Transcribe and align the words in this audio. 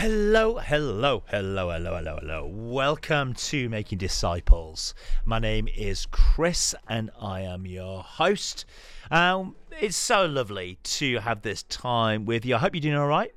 Hello, 0.00 0.56
hello, 0.56 1.24
hello, 1.26 1.68
hello, 1.68 1.94
hello, 1.96 2.16
hello. 2.22 2.46
Welcome 2.46 3.34
to 3.34 3.68
Making 3.68 3.98
Disciples. 3.98 4.94
My 5.26 5.38
name 5.38 5.68
is 5.68 6.06
Cris 6.06 6.74
and 6.88 7.10
I 7.20 7.42
am 7.42 7.66
your 7.66 8.02
host. 8.02 8.64
Um, 9.10 9.56
it's 9.78 9.98
so 9.98 10.24
lovely 10.24 10.78
to 10.84 11.18
have 11.18 11.42
this 11.42 11.64
time 11.64 12.24
with 12.24 12.46
you. 12.46 12.54
I 12.54 12.60
hope 12.60 12.74
you're 12.74 12.80
doing 12.80 12.96
all 12.96 13.08
right. 13.08 13.34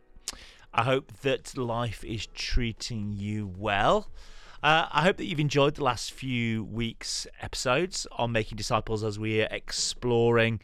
I 0.74 0.84
hope 0.84 1.12
that 1.24 1.58
life 1.58 2.02
is 2.06 2.28
treating 2.28 3.12
you 3.12 3.52
well. 3.58 4.08
Uh, 4.64 4.88
I 4.90 5.02
hope 5.02 5.18
that 5.18 5.26
you've 5.26 5.42
enjoyed 5.42 5.76
the 5.76 5.84
last 5.84 6.14
few 6.14 6.64
weeks' 6.64 7.28
episodes 7.42 8.08
on 8.14 8.32
Making 8.32 8.56
Disciples 8.56 9.04
as 9.04 9.20
we 9.20 9.42
are 9.42 9.50
exploring 9.52 10.62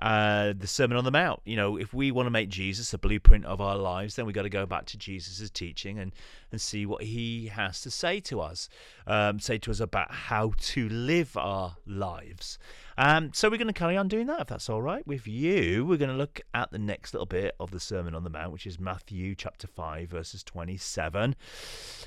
uh, 0.00 0.54
the 0.56 0.66
Sermon 0.66 0.96
on 0.96 1.04
the 1.04 1.10
Mount. 1.10 1.40
You 1.44 1.56
know, 1.56 1.76
if 1.76 1.92
we 1.92 2.10
want 2.10 2.26
to 2.26 2.30
make 2.30 2.48
Jesus 2.48 2.92
a 2.94 2.98
blueprint 2.98 3.44
of 3.44 3.60
our 3.60 3.76
lives, 3.76 4.16
then 4.16 4.26
we've 4.26 4.34
got 4.34 4.42
to 4.42 4.48
go 4.48 4.66
back 4.66 4.86
to 4.86 4.98
Jesus' 4.98 5.50
teaching 5.50 5.98
and, 5.98 6.12
and 6.50 6.60
see 6.60 6.86
what 6.86 7.02
he 7.02 7.48
has 7.48 7.80
to 7.82 7.90
say 7.90 8.20
to 8.20 8.40
us, 8.40 8.68
um, 9.06 9.38
say 9.40 9.58
to 9.58 9.70
us 9.70 9.80
about 9.80 10.10
how 10.10 10.52
to 10.58 10.88
live 10.88 11.36
our 11.36 11.76
lives. 11.86 12.58
Um, 12.96 13.30
so 13.32 13.48
we're 13.48 13.58
going 13.58 13.66
to 13.66 13.72
carry 13.72 13.96
on 13.96 14.08
doing 14.08 14.26
that, 14.26 14.40
if 14.40 14.46
that's 14.48 14.68
all 14.68 14.82
right 14.82 15.06
with 15.06 15.26
you. 15.26 15.84
We're 15.84 15.98
going 15.98 16.10
to 16.10 16.16
look 16.16 16.40
at 16.54 16.70
the 16.70 16.78
next 16.78 17.14
little 17.14 17.26
bit 17.26 17.54
of 17.60 17.70
the 17.70 17.80
Sermon 17.80 18.14
on 18.14 18.24
the 18.24 18.30
Mount, 18.30 18.52
which 18.52 18.66
is 18.66 18.80
Matthew 18.80 19.34
chapter 19.34 19.66
5, 19.66 20.08
verses 20.08 20.42
27. 20.42 21.36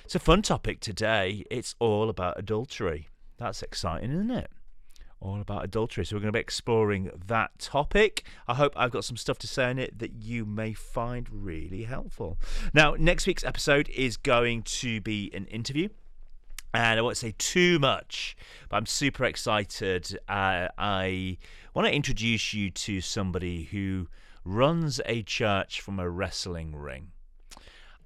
It's 0.03 0.15
a 0.15 0.19
fun 0.19 0.41
topic 0.41 0.79
today. 0.79 1.45
It's 1.49 1.75
all 1.79 2.09
about 2.09 2.39
adultery. 2.39 3.07
That's 3.37 3.63
exciting, 3.63 4.11
isn't 4.11 4.31
it? 4.31 4.51
All 5.23 5.41
about 5.41 5.63
adultery. 5.63 6.05
So 6.05 6.15
we're 6.15 6.21
going 6.21 6.33
to 6.33 6.37
be 6.37 6.41
exploring 6.41 7.09
that 7.27 7.57
topic. 7.57 8.23
I 8.47 8.55
hope 8.55 8.73
I've 8.75 8.91
got 8.91 9.05
some 9.05 9.17
stuff 9.17 9.39
to 9.39 9.47
say 9.47 9.65
on 9.69 9.79
it 9.79 9.97
that 9.99 10.13
you 10.13 10.45
may 10.45 10.73
find 10.73 11.27
really 11.31 11.83
helpful. 11.83 12.37
Now, 12.73 12.95
next 12.99 13.25
week's 13.25 13.43
episode 13.43 13.89
is 13.89 14.17
going 14.17 14.63
to 14.63 15.01
be 15.01 15.31
an 15.33 15.45
interview. 15.45 15.89
And 16.75 16.99
I 16.99 17.03
won't 17.03 17.17
say 17.17 17.35
too 17.37 17.77
much, 17.77 18.35
but 18.67 18.77
I'm 18.77 18.87
super 18.87 19.25
excited. 19.25 20.17
Uh, 20.27 20.69
I 20.75 21.37
want 21.75 21.87
to 21.87 21.93
introduce 21.93 22.53
you 22.53 22.71
to 22.71 22.99
somebody 22.99 23.65
who 23.65 24.07
runs 24.43 24.99
a 25.05 25.21
church 25.21 25.81
from 25.81 25.99
a 25.99 26.09
wrestling 26.09 26.75
ring. 26.75 27.11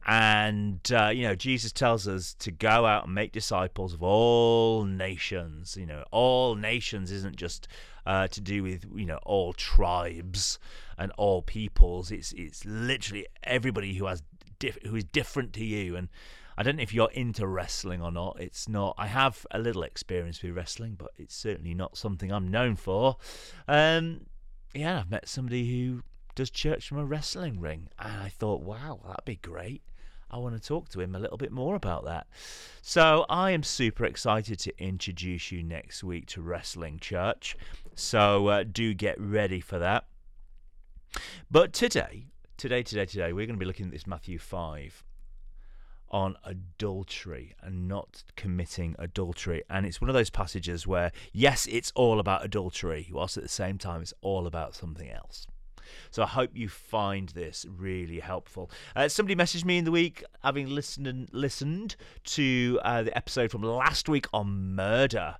And, 0.09 0.79
uh, 0.93 1.09
you 1.13 1.23
know, 1.23 1.35
Jesus 1.35 1.73
tells 1.73 2.07
us 2.07 2.33
to 2.35 2.49
go 2.49 2.85
out 2.85 3.05
and 3.05 3.13
make 3.13 3.33
disciples 3.33 3.93
of 3.93 4.01
all 4.01 4.85
nations. 4.85 5.75
You 5.77 5.85
know, 5.85 6.05
all 6.11 6.55
nations 6.55 7.11
isn't 7.11 7.35
just 7.35 7.67
uh, 8.05 8.27
to 8.29 8.39
do 8.39 8.63
with, 8.63 8.85
you 8.95 9.05
know, 9.05 9.19
all 9.23 9.51
tribes 9.51 10.59
and 10.97 11.11
all 11.17 11.41
peoples. 11.41 12.09
It's 12.09 12.31
it's 12.31 12.63
literally 12.63 13.27
everybody 13.43 13.95
who 13.95 14.05
has 14.05 14.23
diff- 14.59 14.81
who 14.83 14.95
is 14.95 15.03
different 15.03 15.51
to 15.53 15.65
you. 15.65 15.97
And 15.97 16.07
I 16.57 16.63
don't 16.63 16.77
know 16.77 16.83
if 16.83 16.93
you're 16.93 17.11
into 17.11 17.45
wrestling 17.45 18.01
or 18.01 18.11
not. 18.11 18.37
It's 18.39 18.69
not. 18.69 18.95
I 18.97 19.07
have 19.07 19.45
a 19.51 19.59
little 19.59 19.83
experience 19.83 20.41
with 20.41 20.55
wrestling, 20.55 20.95
but 20.97 21.11
it's 21.17 21.35
certainly 21.35 21.73
not 21.73 21.97
something 21.97 22.31
I'm 22.31 22.47
known 22.47 22.77
for. 22.77 23.17
Um, 23.67 24.27
yeah, 24.73 24.99
I've 24.99 25.11
met 25.11 25.27
somebody 25.27 25.69
who 25.69 26.03
does 26.33 26.49
church 26.49 26.87
from 26.87 26.99
a 26.99 27.05
wrestling 27.05 27.59
ring, 27.59 27.89
and 27.99 28.21
I 28.21 28.29
thought, 28.29 28.61
wow, 28.61 29.01
that'd 29.05 29.25
be 29.25 29.35
great. 29.35 29.81
I 30.29 30.37
want 30.37 30.61
to 30.61 30.65
talk 30.65 30.89
to 30.89 31.01
him 31.01 31.15
a 31.15 31.19
little 31.19 31.37
bit 31.37 31.51
more 31.51 31.75
about 31.75 32.05
that. 32.05 32.27
So 32.81 33.25
I 33.29 33.51
am 33.51 33.63
super 33.63 34.05
excited 34.05 34.59
to 34.59 34.83
introduce 34.83 35.51
you 35.51 35.63
next 35.63 36.03
week 36.03 36.25
to 36.27 36.41
Wrestling 36.41 36.99
Church. 36.99 37.55
So 37.95 38.47
uh, 38.47 38.63
do 38.69 38.93
get 38.93 39.19
ready 39.19 39.61
for 39.61 39.79
that. 39.79 40.05
But 41.49 41.73
today, 41.73 42.27
today, 42.57 42.83
today, 42.83 43.05
today, 43.05 43.33
we're 43.33 43.45
going 43.45 43.55
to 43.55 43.59
be 43.59 43.65
looking 43.65 43.87
at 43.87 43.91
this 43.91 44.05
Matthew 44.05 44.37
5 44.37 45.03
on 46.09 46.35
adultery 46.43 47.55
and 47.61 47.87
not 47.87 48.23
committing 48.35 48.95
adultery. 48.99 49.63
And 49.69 49.85
it's 49.85 50.01
one 50.01 50.09
of 50.09 50.13
those 50.13 50.29
passages 50.29 50.87
where, 50.87 51.11
yes, 51.33 51.67
it's 51.69 51.91
all 51.95 52.19
about 52.19 52.45
adultery, 52.45 53.09
whilst 53.11 53.37
at 53.37 53.43
the 53.43 53.49
same 53.49 53.77
time, 53.77 54.01
it's 54.01 54.13
all 54.21 54.47
about 54.47 54.75
something 54.75 55.09
else. 55.09 55.47
So 56.11 56.23
I 56.23 56.27
hope 56.27 56.51
you 56.53 56.69
find 56.69 57.29
this 57.29 57.65
really 57.69 58.19
helpful. 58.19 58.71
Uh, 58.95 59.07
somebody 59.07 59.35
messaged 59.35 59.65
me 59.65 59.77
in 59.77 59.85
the 59.85 59.91
week, 59.91 60.23
having 60.43 60.69
listened 60.69 61.29
listened 61.31 61.95
to 62.25 62.79
uh, 62.83 63.03
the 63.03 63.15
episode 63.17 63.51
from 63.51 63.61
last 63.61 64.09
week 64.09 64.27
on 64.33 64.75
murder. 64.75 65.37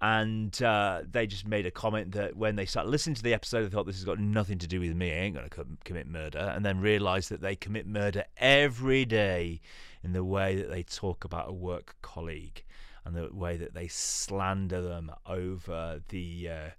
And 0.00 0.60
uh, 0.60 1.02
they 1.08 1.28
just 1.28 1.46
made 1.46 1.64
a 1.64 1.70
comment 1.70 2.10
that 2.12 2.36
when 2.36 2.56
they 2.56 2.66
started 2.66 2.90
listening 2.90 3.14
to 3.14 3.22
the 3.22 3.34
episode, 3.34 3.62
they 3.62 3.68
thought 3.68 3.86
this 3.86 3.94
has 3.94 4.04
got 4.04 4.18
nothing 4.18 4.58
to 4.58 4.66
do 4.66 4.80
with 4.80 4.96
me. 4.96 5.12
I 5.12 5.14
ain't 5.14 5.36
going 5.36 5.48
to 5.48 5.54
com- 5.54 5.78
commit 5.84 6.08
murder. 6.08 6.40
And 6.40 6.66
then 6.66 6.80
realised 6.80 7.30
that 7.30 7.40
they 7.40 7.54
commit 7.54 7.86
murder 7.86 8.24
every 8.36 9.04
day 9.04 9.60
in 10.02 10.12
the 10.12 10.24
way 10.24 10.56
that 10.56 10.70
they 10.70 10.82
talk 10.82 11.24
about 11.24 11.48
a 11.48 11.52
work 11.52 11.94
colleague 12.02 12.64
and 13.04 13.14
the 13.14 13.28
way 13.32 13.56
that 13.56 13.74
they 13.74 13.86
slander 13.86 14.80
them 14.82 15.12
over 15.24 16.02
the 16.08 16.48
uh, 16.48 16.70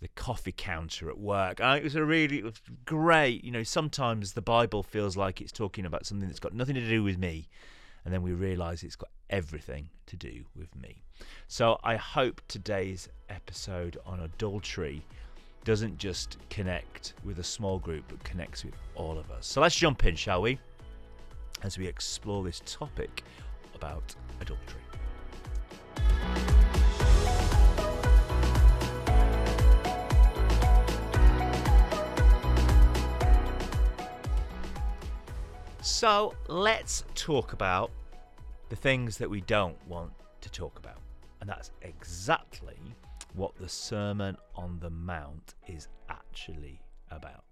the 0.00 0.08
coffee 0.08 0.52
counter 0.52 1.08
at 1.08 1.18
work. 1.18 1.60
Uh, 1.60 1.76
it 1.78 1.84
was 1.84 1.94
a 1.94 2.04
really 2.04 2.42
was 2.42 2.60
great. 2.84 3.44
You 3.44 3.50
know, 3.50 3.62
sometimes 3.62 4.32
the 4.32 4.42
Bible 4.42 4.82
feels 4.82 5.16
like 5.16 5.40
it's 5.40 5.52
talking 5.52 5.86
about 5.86 6.06
something 6.06 6.28
that's 6.28 6.40
got 6.40 6.54
nothing 6.54 6.74
to 6.74 6.88
do 6.88 7.02
with 7.02 7.18
me, 7.18 7.48
and 8.04 8.12
then 8.12 8.22
we 8.22 8.32
realise 8.32 8.82
it's 8.82 8.96
got 8.96 9.10
everything 9.30 9.88
to 10.06 10.16
do 10.16 10.44
with 10.54 10.74
me. 10.76 11.02
So 11.48 11.78
I 11.82 11.96
hope 11.96 12.40
today's 12.48 13.08
episode 13.28 13.98
on 14.06 14.20
adultery 14.20 15.04
doesn't 15.64 15.98
just 15.98 16.38
connect 16.48 17.14
with 17.24 17.40
a 17.40 17.44
small 17.44 17.78
group, 17.78 18.04
but 18.08 18.22
connects 18.22 18.64
with 18.64 18.74
all 18.94 19.18
of 19.18 19.30
us. 19.30 19.46
So 19.46 19.60
let's 19.60 19.74
jump 19.74 20.04
in, 20.04 20.14
shall 20.14 20.42
we? 20.42 20.58
As 21.62 21.78
we 21.78 21.86
explore 21.86 22.44
this 22.44 22.62
topic 22.64 23.24
about 23.74 24.14
adultery. 24.40 24.85
So 35.86 36.34
let's 36.48 37.04
talk 37.14 37.52
about 37.52 37.92
the 38.70 38.76
things 38.76 39.18
that 39.18 39.30
we 39.30 39.40
don't 39.42 39.78
want 39.86 40.10
to 40.40 40.50
talk 40.50 40.80
about. 40.80 40.98
And 41.40 41.48
that's 41.48 41.70
exactly 41.80 42.76
what 43.34 43.54
the 43.54 43.68
Sermon 43.68 44.36
on 44.56 44.80
the 44.80 44.90
Mount 44.90 45.54
is 45.68 45.86
actually 46.08 46.82
about. 47.12 47.44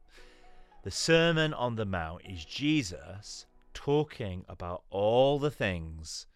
The 0.82 0.90
Sermon 0.90 1.54
on 1.54 1.76
the 1.76 1.84
Mount 1.84 2.22
is 2.28 2.44
Jesus 2.44 3.46
talking 3.72 4.44
about 4.48 4.82
all 4.90 5.38
the 5.38 5.52
things 5.52 6.26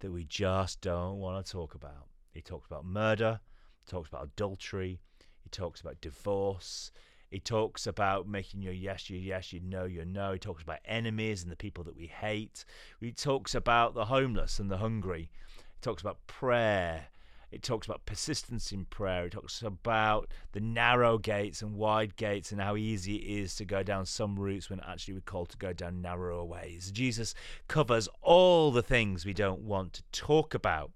that 0.00 0.10
we 0.10 0.24
just 0.24 0.80
don't 0.80 1.20
want 1.20 1.46
to 1.46 1.52
talk 1.52 1.76
about. 1.76 2.08
He 2.32 2.42
talks 2.42 2.66
about 2.66 2.84
murder, 2.84 3.38
he 3.84 3.88
talks 3.88 4.08
about 4.08 4.24
adultery, 4.24 4.98
he 5.44 5.50
talks 5.50 5.80
about 5.80 6.00
divorce, 6.00 6.90
he 7.34 7.40
talks 7.40 7.88
about 7.88 8.28
making 8.28 8.62
your 8.62 8.72
yes 8.72 9.10
your 9.10 9.18
yes, 9.18 9.52
your 9.52 9.60
no 9.64 9.86
your 9.86 10.04
no. 10.04 10.34
He 10.34 10.38
talks 10.38 10.62
about 10.62 10.78
enemies 10.84 11.42
and 11.42 11.50
the 11.50 11.56
people 11.56 11.82
that 11.82 11.96
we 11.96 12.06
hate. 12.06 12.64
He 13.00 13.10
talks 13.10 13.56
about 13.56 13.92
the 13.92 14.04
homeless 14.04 14.60
and 14.60 14.70
the 14.70 14.76
hungry. 14.76 15.30
He 15.56 15.80
talks 15.80 16.00
about 16.00 16.24
prayer. 16.28 17.06
It 17.50 17.64
talks 17.64 17.88
about 17.88 18.06
persistence 18.06 18.70
in 18.70 18.84
prayer. 18.84 19.26
It 19.26 19.32
talks 19.32 19.62
about 19.62 20.30
the 20.52 20.60
narrow 20.60 21.18
gates 21.18 21.60
and 21.60 21.74
wide 21.74 22.14
gates 22.14 22.52
and 22.52 22.60
how 22.60 22.76
easy 22.76 23.16
it 23.16 23.42
is 23.42 23.56
to 23.56 23.64
go 23.64 23.82
down 23.82 24.06
some 24.06 24.38
routes 24.38 24.70
when 24.70 24.78
actually 24.86 25.14
we're 25.14 25.20
called 25.22 25.48
to 25.48 25.56
go 25.56 25.72
down 25.72 26.02
narrower 26.02 26.44
ways. 26.44 26.92
Jesus 26.92 27.34
covers 27.66 28.08
all 28.22 28.70
the 28.70 28.80
things 28.82 29.26
we 29.26 29.34
don't 29.34 29.62
want 29.62 29.94
to 29.94 30.02
talk 30.12 30.54
about 30.54 30.92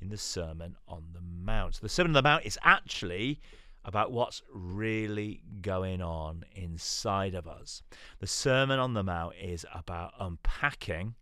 in 0.00 0.08
the 0.08 0.16
Sermon 0.16 0.74
on 0.88 1.04
the 1.12 1.20
Mount. 1.20 1.82
The 1.82 1.88
Sermon 1.90 2.12
on 2.12 2.14
the 2.14 2.22
Mount 2.22 2.46
is 2.46 2.58
actually 2.62 3.40
about 3.84 4.12
what's 4.12 4.42
really 4.52 5.42
going 5.60 6.00
on 6.00 6.44
inside 6.54 7.34
of 7.34 7.46
us. 7.46 7.82
The 8.20 8.26
Sermon 8.26 8.78
on 8.78 8.94
the 8.94 9.02
Mount 9.02 9.34
is 9.40 9.66
about 9.74 10.12
unpacking 10.18 11.14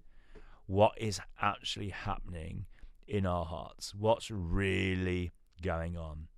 what 0.66 0.92
is 0.98 1.20
actually 1.40 1.88
happening 1.88 2.66
in 3.08 3.26
our 3.26 3.44
hearts, 3.44 3.94
what's 3.94 4.30
really 4.30 5.32
going 5.62 5.96
on. 5.96 6.28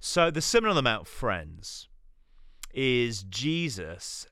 So, 0.00 0.30
the 0.30 0.40
Sermon 0.42 0.70
on 0.70 0.76
the 0.76 0.82
Mount, 0.82 1.06
friends, 1.06 1.88
is 2.74 3.22
Jesus 3.24 4.26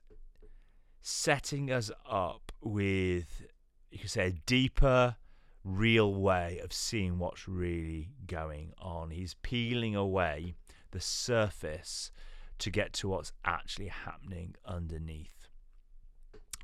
setting 1.00 1.70
us 1.70 1.90
up 2.08 2.52
with, 2.61 3.46
you 3.90 4.00
could 4.00 4.11
say, 4.11 4.26
a 4.26 4.32
deeper, 4.32 5.17
real 5.62 6.14
way 6.14 6.61
of 6.62 6.72
seeing 6.72 7.19
what's 7.19 7.46
really 7.46 8.08
going 8.26 8.72
on. 8.78 9.11
He's 9.11 9.34
peeling 9.43 9.94
away 9.94 10.56
the 10.90 11.00
surface 11.00 12.10
to 12.58 12.70
get 12.70 12.92
to 12.92 13.08
what's 13.08 13.32
actually 13.44 13.88
happening 13.88 14.54
underneath. 14.66 15.48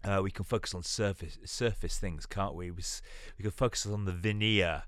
Uh, 0.04 0.20
we 0.22 0.30
can 0.30 0.44
focus 0.44 0.74
on 0.74 0.82
surface 0.82 1.38
surface 1.44 1.98
things, 1.98 2.26
can't 2.26 2.54
we? 2.54 2.70
We, 2.70 2.82
we 3.38 3.42
can 3.42 3.50
focus 3.50 3.86
on 3.86 4.04
the 4.04 4.12
veneer 4.12 4.84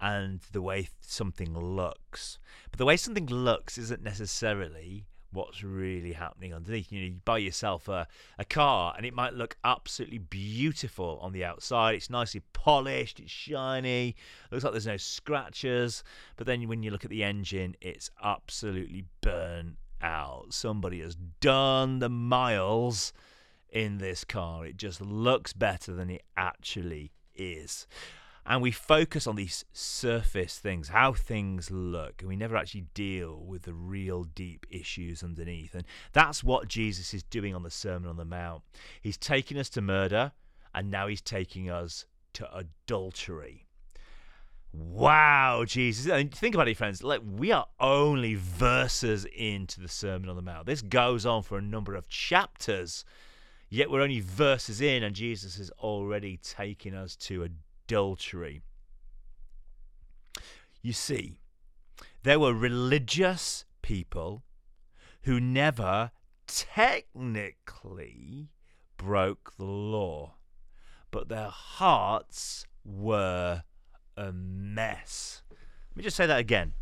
and 0.00 0.40
the 0.52 0.62
way 0.62 0.88
something 1.00 1.58
looks. 1.58 2.38
But 2.70 2.78
the 2.78 2.84
way 2.86 2.96
something 2.96 3.26
looks 3.26 3.76
isn't 3.76 4.02
necessarily 4.02 5.06
what's 5.32 5.62
really 5.62 6.12
happening 6.12 6.54
underneath. 6.54 6.92
You 6.92 7.00
know, 7.00 7.06
you 7.06 7.20
buy 7.24 7.38
yourself 7.38 7.88
a, 7.88 8.06
a 8.38 8.44
car 8.44 8.94
and 8.96 9.06
it 9.06 9.14
might 9.14 9.34
look 9.34 9.56
absolutely 9.64 10.18
beautiful 10.18 11.18
on 11.22 11.32
the 11.32 11.44
outside. 11.44 11.94
It's 11.96 12.10
nicely 12.10 12.42
polished, 12.52 13.20
it's 13.20 13.30
shiny, 13.30 14.16
looks 14.50 14.64
like 14.64 14.72
there's 14.72 14.86
no 14.86 14.96
scratches. 14.96 16.04
But 16.36 16.46
then 16.46 16.66
when 16.68 16.82
you 16.82 16.90
look 16.90 17.04
at 17.04 17.10
the 17.10 17.24
engine, 17.24 17.76
it's 17.80 18.10
absolutely 18.22 19.04
burnt 19.20 19.76
out. 20.00 20.46
Somebody 20.50 21.00
has 21.00 21.16
done 21.40 21.98
the 21.98 22.08
miles 22.08 23.12
in 23.70 23.98
this 23.98 24.24
car. 24.24 24.66
It 24.66 24.76
just 24.76 25.00
looks 25.00 25.52
better 25.52 25.94
than 25.94 26.10
it 26.10 26.22
actually 26.36 27.12
is 27.34 27.86
and 28.44 28.60
we 28.60 28.72
focus 28.72 29.26
on 29.26 29.36
these 29.36 29.64
surface 29.72 30.58
things, 30.58 30.88
how 30.88 31.12
things 31.12 31.70
look, 31.70 32.20
and 32.20 32.28
we 32.28 32.36
never 32.36 32.56
actually 32.56 32.86
deal 32.92 33.36
with 33.36 33.62
the 33.62 33.74
real 33.74 34.24
deep 34.24 34.66
issues 34.68 35.22
underneath. 35.22 35.74
And 35.74 35.84
that's 36.12 36.42
what 36.42 36.66
Jesus 36.66 37.14
is 37.14 37.22
doing 37.22 37.54
on 37.54 37.62
the 37.62 37.70
Sermon 37.70 38.10
on 38.10 38.16
the 38.16 38.24
Mount. 38.24 38.62
He's 39.00 39.16
taking 39.16 39.58
us 39.58 39.68
to 39.70 39.80
murder, 39.80 40.32
and 40.74 40.90
now 40.90 41.06
he's 41.06 41.20
taking 41.20 41.70
us 41.70 42.04
to 42.32 42.48
adultery. 42.56 43.66
Wow, 44.72 45.64
Jesus. 45.66 46.06
Think 46.34 46.54
about 46.54 46.66
it, 46.66 46.76
friends. 46.76 47.04
Like 47.04 47.20
we 47.24 47.52
are 47.52 47.66
only 47.78 48.34
verses 48.36 49.26
into 49.36 49.80
the 49.80 49.88
Sermon 49.88 50.30
on 50.30 50.36
the 50.36 50.42
Mount. 50.42 50.66
This 50.66 50.82
goes 50.82 51.26
on 51.26 51.42
for 51.42 51.58
a 51.58 51.62
number 51.62 51.94
of 51.94 52.08
chapters. 52.08 53.04
Yet 53.68 53.90
we're 53.90 54.00
only 54.00 54.20
verses 54.20 54.80
in, 54.80 55.02
and 55.02 55.14
Jesus 55.14 55.58
is 55.58 55.70
already 55.78 56.38
taking 56.42 56.94
us 56.94 57.16
to 57.16 57.44
adultery. 57.44 57.58
You 60.80 60.92
see, 60.92 61.38
there 62.22 62.40
were 62.40 62.54
religious 62.54 63.64
people 63.82 64.44
who 65.22 65.40
never 65.40 66.10
technically 66.46 67.68
broke 68.96 69.56
the 69.56 69.64
law, 69.64 70.34
but 71.10 71.28
their 71.28 71.50
hearts 71.50 72.66
were 72.84 73.62
a 74.16 74.32
mess. 74.32 75.42
Let 75.50 75.96
me 75.96 76.02
just 76.02 76.16
say 76.16 76.26
that 76.26 76.38
again. 76.38 76.72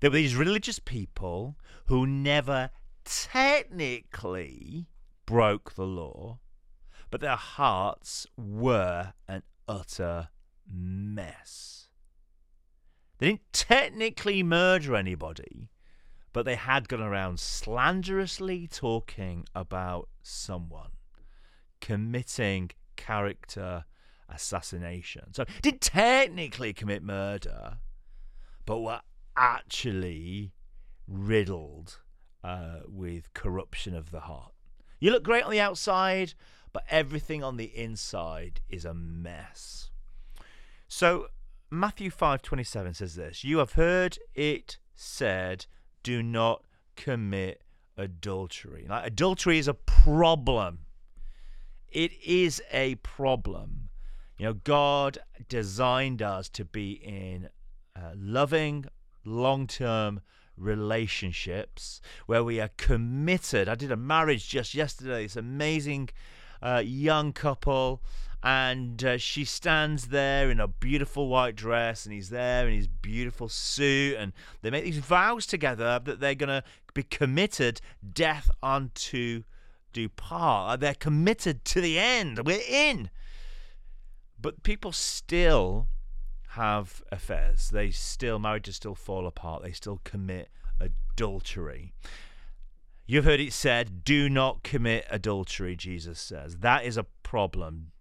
There 0.00 0.10
were 0.10 0.16
these 0.16 0.36
religious 0.36 0.78
people 0.78 1.56
who 1.86 2.06
never 2.06 2.70
technically 3.04 4.88
broke 5.26 5.74
the 5.74 5.86
law, 5.86 6.40
but 7.10 7.20
their 7.20 7.36
hearts 7.36 8.26
were 8.36 9.12
an 9.28 9.42
utter 9.68 10.28
mess. 10.70 11.88
They 13.18 13.26
didn't 13.26 13.52
technically 13.52 14.42
murder 14.42 14.96
anybody, 14.96 15.70
but 16.32 16.44
they 16.44 16.56
had 16.56 16.88
gone 16.88 17.00
around 17.00 17.38
slanderously 17.38 18.66
talking 18.66 19.44
about 19.54 20.08
someone, 20.22 20.90
committing 21.80 22.70
character 22.96 23.84
assassination. 24.28 25.32
So 25.32 25.44
didn't 25.62 25.80
technically 25.80 26.72
commit 26.72 27.02
murder, 27.02 27.78
but 28.66 28.80
were 28.80 29.00
actually 29.36 30.52
riddled 31.06 32.00
uh, 32.42 32.80
with 32.88 33.32
corruption 33.34 33.94
of 33.94 34.10
the 34.10 34.20
heart. 34.20 34.53
You 35.04 35.10
look 35.10 35.22
great 35.22 35.44
on 35.44 35.50
the 35.50 35.60
outside, 35.60 36.32
but 36.72 36.84
everything 36.88 37.44
on 37.44 37.58
the 37.58 37.66
inside 37.76 38.62
is 38.70 38.86
a 38.86 38.94
mess. 38.94 39.90
So 40.88 41.28
Matthew 41.68 42.08
5:27 42.08 42.94
says 42.94 43.14
this, 43.14 43.44
"You 43.44 43.58
have 43.58 43.74
heard 43.74 44.18
it 44.32 44.78
said, 44.94 45.66
do 46.02 46.22
not 46.22 46.64
commit 46.96 47.62
adultery." 47.98 48.86
Like, 48.88 49.06
adultery 49.06 49.58
is 49.58 49.68
a 49.68 49.74
problem. 49.74 50.86
It 51.88 52.12
is 52.22 52.62
a 52.72 52.94
problem. 52.94 53.90
You 54.38 54.46
know, 54.46 54.54
God 54.54 55.18
designed 55.50 56.22
us 56.22 56.48
to 56.48 56.64
be 56.64 56.92
in 56.92 57.50
uh, 57.94 58.12
loving, 58.16 58.86
long-term 59.22 60.22
relationships 60.56 62.00
where 62.26 62.44
we 62.44 62.60
are 62.60 62.70
committed. 62.76 63.68
I 63.68 63.74
did 63.74 63.92
a 63.92 63.96
marriage 63.96 64.48
just 64.48 64.74
yesterday. 64.74 65.24
this 65.24 65.36
amazing 65.36 66.10
uh, 66.62 66.82
young 66.84 67.32
couple, 67.32 68.02
and 68.42 69.02
uh, 69.04 69.18
she 69.18 69.44
stands 69.44 70.08
there 70.08 70.50
in 70.50 70.60
a 70.60 70.68
beautiful 70.68 71.28
white 71.28 71.56
dress, 71.56 72.04
and 72.04 72.14
he's 72.14 72.30
there 72.30 72.68
in 72.68 72.74
his 72.74 72.88
beautiful 72.88 73.48
suit, 73.48 74.16
and 74.18 74.32
they 74.62 74.70
make 74.70 74.84
these 74.84 74.98
vows 74.98 75.46
together 75.46 76.00
that 76.04 76.20
they're 76.20 76.34
going 76.34 76.48
to 76.48 76.62
be 76.94 77.02
committed 77.02 77.80
death 78.12 78.50
unto 78.62 79.42
do 79.94 80.08
part. 80.08 80.80
They're 80.80 80.94
committed 80.94 81.64
to 81.66 81.80
the 81.80 81.98
end. 81.98 82.44
We're 82.44 82.60
in. 82.68 83.08
But 84.38 84.62
people 84.62 84.92
still 84.92 85.88
have 86.54 87.02
affairs. 87.10 87.70
They 87.70 87.90
still 87.90 88.38
marriages 88.38 88.76
still 88.76 88.94
fall 88.94 89.26
apart. 89.26 89.62
They 89.62 89.72
still 89.72 90.00
commit 90.04 90.48
adultery. 90.80 91.94
You've 93.06 93.24
heard 93.24 93.40
it 93.40 93.52
said, 93.52 94.04
do 94.04 94.30
not 94.30 94.62
commit 94.62 95.06
adultery, 95.10 95.76
Jesus 95.76 96.18
says. 96.18 96.58
That 96.58 96.84
is 96.84 96.96
a 96.96 97.04
problem. 97.22 97.92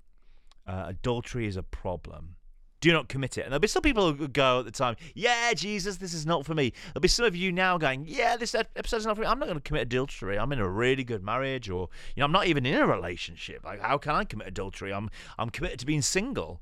Uh, 0.65 0.85
adultery 0.87 1.45
is 1.45 1.57
a 1.57 1.63
problem. 1.63 2.35
Do 2.79 2.91
not 2.91 3.09
commit 3.09 3.37
it. 3.37 3.41
And 3.41 3.51
there'll 3.51 3.59
be 3.59 3.67
some 3.67 3.81
people 3.81 4.13
who 4.13 4.27
go 4.27 4.59
at 4.59 4.65
the 4.65 4.71
time, 4.71 4.95
yeah, 5.13 5.53
Jesus, 5.53 5.97
this 5.97 6.13
is 6.13 6.25
not 6.25 6.45
for 6.45 6.53
me. 6.53 6.73
There'll 6.93 7.01
be 7.01 7.07
some 7.07 7.25
of 7.25 7.35
you 7.35 7.51
now 7.51 7.77
going, 7.77 8.05
yeah, 8.07 8.37
this 8.37 8.53
episode 8.55 8.97
is 8.97 9.05
not 9.05 9.15
for 9.15 9.21
me. 9.21 9.27
I'm 9.27 9.39
not 9.39 9.45
going 9.45 9.57
to 9.57 9.63
commit 9.63 9.83
adultery. 9.83 10.37
I'm 10.37 10.51
in 10.51 10.59
a 10.59 10.67
really 10.67 11.03
good 11.03 11.23
marriage, 11.23 11.69
or 11.69 11.89
you 12.15 12.21
know, 12.21 12.25
I'm 12.25 12.31
not 12.31 12.47
even 12.47 12.65
in 12.65 12.75
a 12.75 12.85
relationship. 12.85 13.63
Like, 13.63 13.81
how 13.81 13.97
can 13.97 14.15
I 14.15 14.25
commit 14.25 14.47
adultery? 14.47 14.93
I'm 14.93 15.09
I'm 15.39 15.49
committed 15.49 15.79
to 15.79 15.85
being 15.85 16.01
single. 16.01 16.61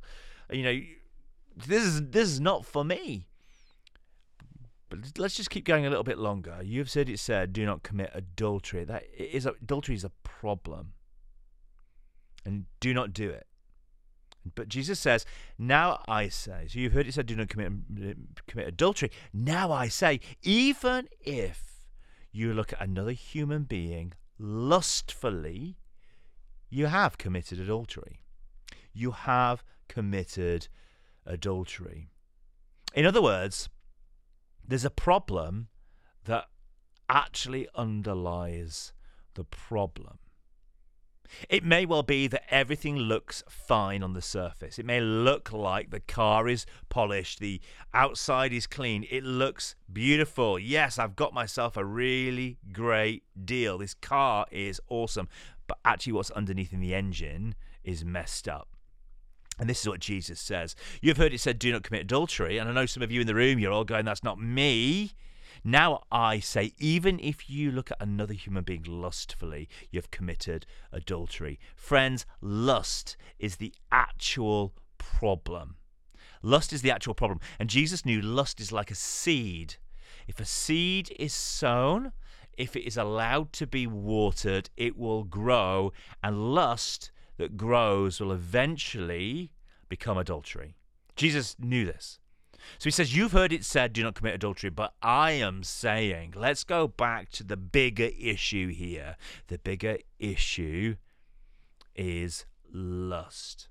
You 0.52 0.64
know, 0.64 0.80
this 1.68 1.84
is 1.84 2.10
this 2.10 2.30
is 2.30 2.40
not 2.40 2.66
for 2.66 2.84
me. 2.84 3.28
But 4.90 5.18
let's 5.18 5.36
just 5.36 5.50
keep 5.50 5.64
going 5.64 5.86
a 5.86 5.90
little 5.90 6.04
bit 6.04 6.18
longer. 6.18 6.60
You've 6.62 6.90
said 6.90 7.10
it 7.10 7.20
said, 7.20 7.50
uh, 7.50 7.52
"Do 7.52 7.66
not 7.66 7.82
commit 7.82 8.12
adultery." 8.14 8.84
That 8.84 9.04
is 9.18 9.46
adultery 9.46 9.96
is 9.96 10.04
a 10.04 10.12
problem, 10.24 10.94
and 12.46 12.66
do 12.82 12.94
not 12.94 13.14
do 13.14 13.30
it. 13.30 13.48
But 14.56 14.68
Jesus 14.68 15.00
says, 15.00 15.26
"Now 15.58 16.04
I 16.08 16.28
say." 16.28 16.68
So 16.68 16.80
you've 16.80 16.94
heard 16.94 17.08
it 17.08 17.14
said, 17.14 17.26
"Do 17.26 17.38
not 17.38 17.48
commit 17.48 17.72
mm, 17.72 18.16
commit 18.48 18.68
adultery." 18.68 19.12
Now 19.32 19.72
I 19.72 19.88
say, 19.88 20.20
even 20.42 21.08
if 21.22 21.72
you 22.32 22.54
look 22.54 22.74
at 22.74 22.82
another 22.82 23.12
human 23.12 23.64
being 23.64 24.14
lustfully, 24.38 25.78
you 26.70 26.88
have 26.88 27.18
committed 27.18 27.60
adultery. 27.60 28.24
You 28.94 29.12
have 29.12 29.64
committed 29.88 30.68
adultery. 31.26 32.10
In 32.94 33.06
other 33.06 33.22
words, 33.22 33.70
there's 34.68 34.86
a 34.86 34.90
problem 34.90 35.68
that 36.26 36.46
actually 37.10 37.68
underlies 37.76 38.94
the 39.34 39.44
problem. 39.44 40.20
It 41.50 41.64
may 41.64 41.86
well 41.86 42.04
be 42.04 42.28
that 42.28 42.54
everything 42.54 42.98
looks 42.98 43.44
fine 43.48 44.04
on 44.04 44.14
the 44.14 44.22
surface. 44.22 44.78
It 44.78 44.86
may 44.86 45.00
look 45.00 45.52
like 45.52 45.90
the 45.90 46.02
car 46.02 46.48
is 46.48 46.66
polished, 46.90 47.40
the 47.40 47.62
outside 47.94 48.52
is 48.52 48.68
clean, 48.68 49.06
it 49.10 49.24
looks 49.24 49.76
beautiful. 49.92 50.60
Yes, 50.60 51.00
I've 51.00 51.16
got 51.16 51.34
myself 51.34 51.78
a 51.78 51.86
really 51.86 52.58
great 52.72 53.24
deal. 53.46 53.78
This 53.78 53.94
car 53.94 54.46
is 54.52 54.82
awesome. 54.90 55.30
But 55.68 55.80
actually, 55.86 56.14
what's 56.14 56.32
underneath 56.32 56.74
in 56.74 56.82
the 56.82 56.94
engine 56.94 57.56
is 57.84 58.04
messed 58.04 58.50
up. 58.50 58.68
And 59.62 59.70
this 59.70 59.82
is 59.82 59.88
what 59.88 60.00
Jesus 60.00 60.40
says. 60.40 60.76
You've 61.02 61.18
heard 61.18 61.36
it 61.36 61.40
said, 61.40 61.60
do 61.60 61.72
not 61.72 61.84
commit 61.84 62.02
adultery. 62.02 62.58
And 62.58 62.68
I 62.68 62.74
know 62.74 62.88
some 62.88 63.04
of 63.04 63.12
you 63.12 63.22
in 63.22 63.28
the 63.28 63.36
room, 63.36 63.60
you're 63.60 63.72
all 63.72 63.84
going, 63.84 64.06
that's 64.06 64.24
not 64.24 64.42
me. 64.42 65.12
Now 65.64 66.02
I 66.12 66.40
say, 66.40 66.74
even 66.80 67.20
if 67.20 67.48
you 67.48 67.70
look 67.70 67.92
at 67.92 68.02
another 68.02 68.34
human 68.34 68.64
being 68.64 68.84
lustfully, 68.88 69.70
you've 69.92 70.10
committed 70.10 70.66
adultery. 70.92 71.60
Friends, 71.76 72.26
lust 72.42 73.16
is 73.38 73.58
the 73.58 73.72
actual 73.92 74.74
problem. 74.98 75.76
Lust 76.42 76.74
is 76.74 76.82
the 76.82 76.90
actual 76.90 77.14
problem. 77.14 77.40
And 77.60 77.70
Jesus 77.70 78.04
knew 78.04 78.20
lust 78.20 78.60
is 78.60 78.72
like 78.72 78.90
a 78.90 78.96
seed. 78.96 79.76
If 80.28 80.40
a 80.40 80.46
seed 80.46 81.16
is 81.20 81.34
sown, 81.34 82.14
if 82.58 82.76
it 82.76 82.88
is 82.88 82.98
allowed 82.98 83.54
to 83.54 83.68
be 83.68 83.86
watered, 83.86 84.72
it 84.76 84.98
will 84.98 85.24
grow. 85.24 85.94
And 86.24 86.56
lust 86.56 87.11
that 87.38 87.58
grows 87.58 88.20
will 88.20 88.32
eventually 88.32 89.52
become 89.90 90.18
adultery. 90.18 90.76
Jesus 91.16 91.56
knew 91.60 91.86
this. 91.86 92.20
So 92.78 92.86
he 92.86 92.92
says, 92.92 93.16
You've 93.16 93.32
heard 93.32 93.54
it 93.54 93.66
said, 93.66 93.94
do 93.94 94.04
not 94.04 94.16
commit 94.16 94.36
adultery, 94.36 94.70
but 94.70 94.94
I 95.02 95.32
am 95.32 95.64
saying, 95.64 96.34
let's 96.36 96.64
go 96.64 96.88
back 96.88 97.30
to 97.32 97.44
the 97.44 97.58
bigger 97.58 98.10
issue 98.20 98.70
here. 98.70 99.18
The 99.48 99.58
bigger 99.58 99.98
issue 100.20 100.96
is 101.96 102.46
lust. 102.72 103.68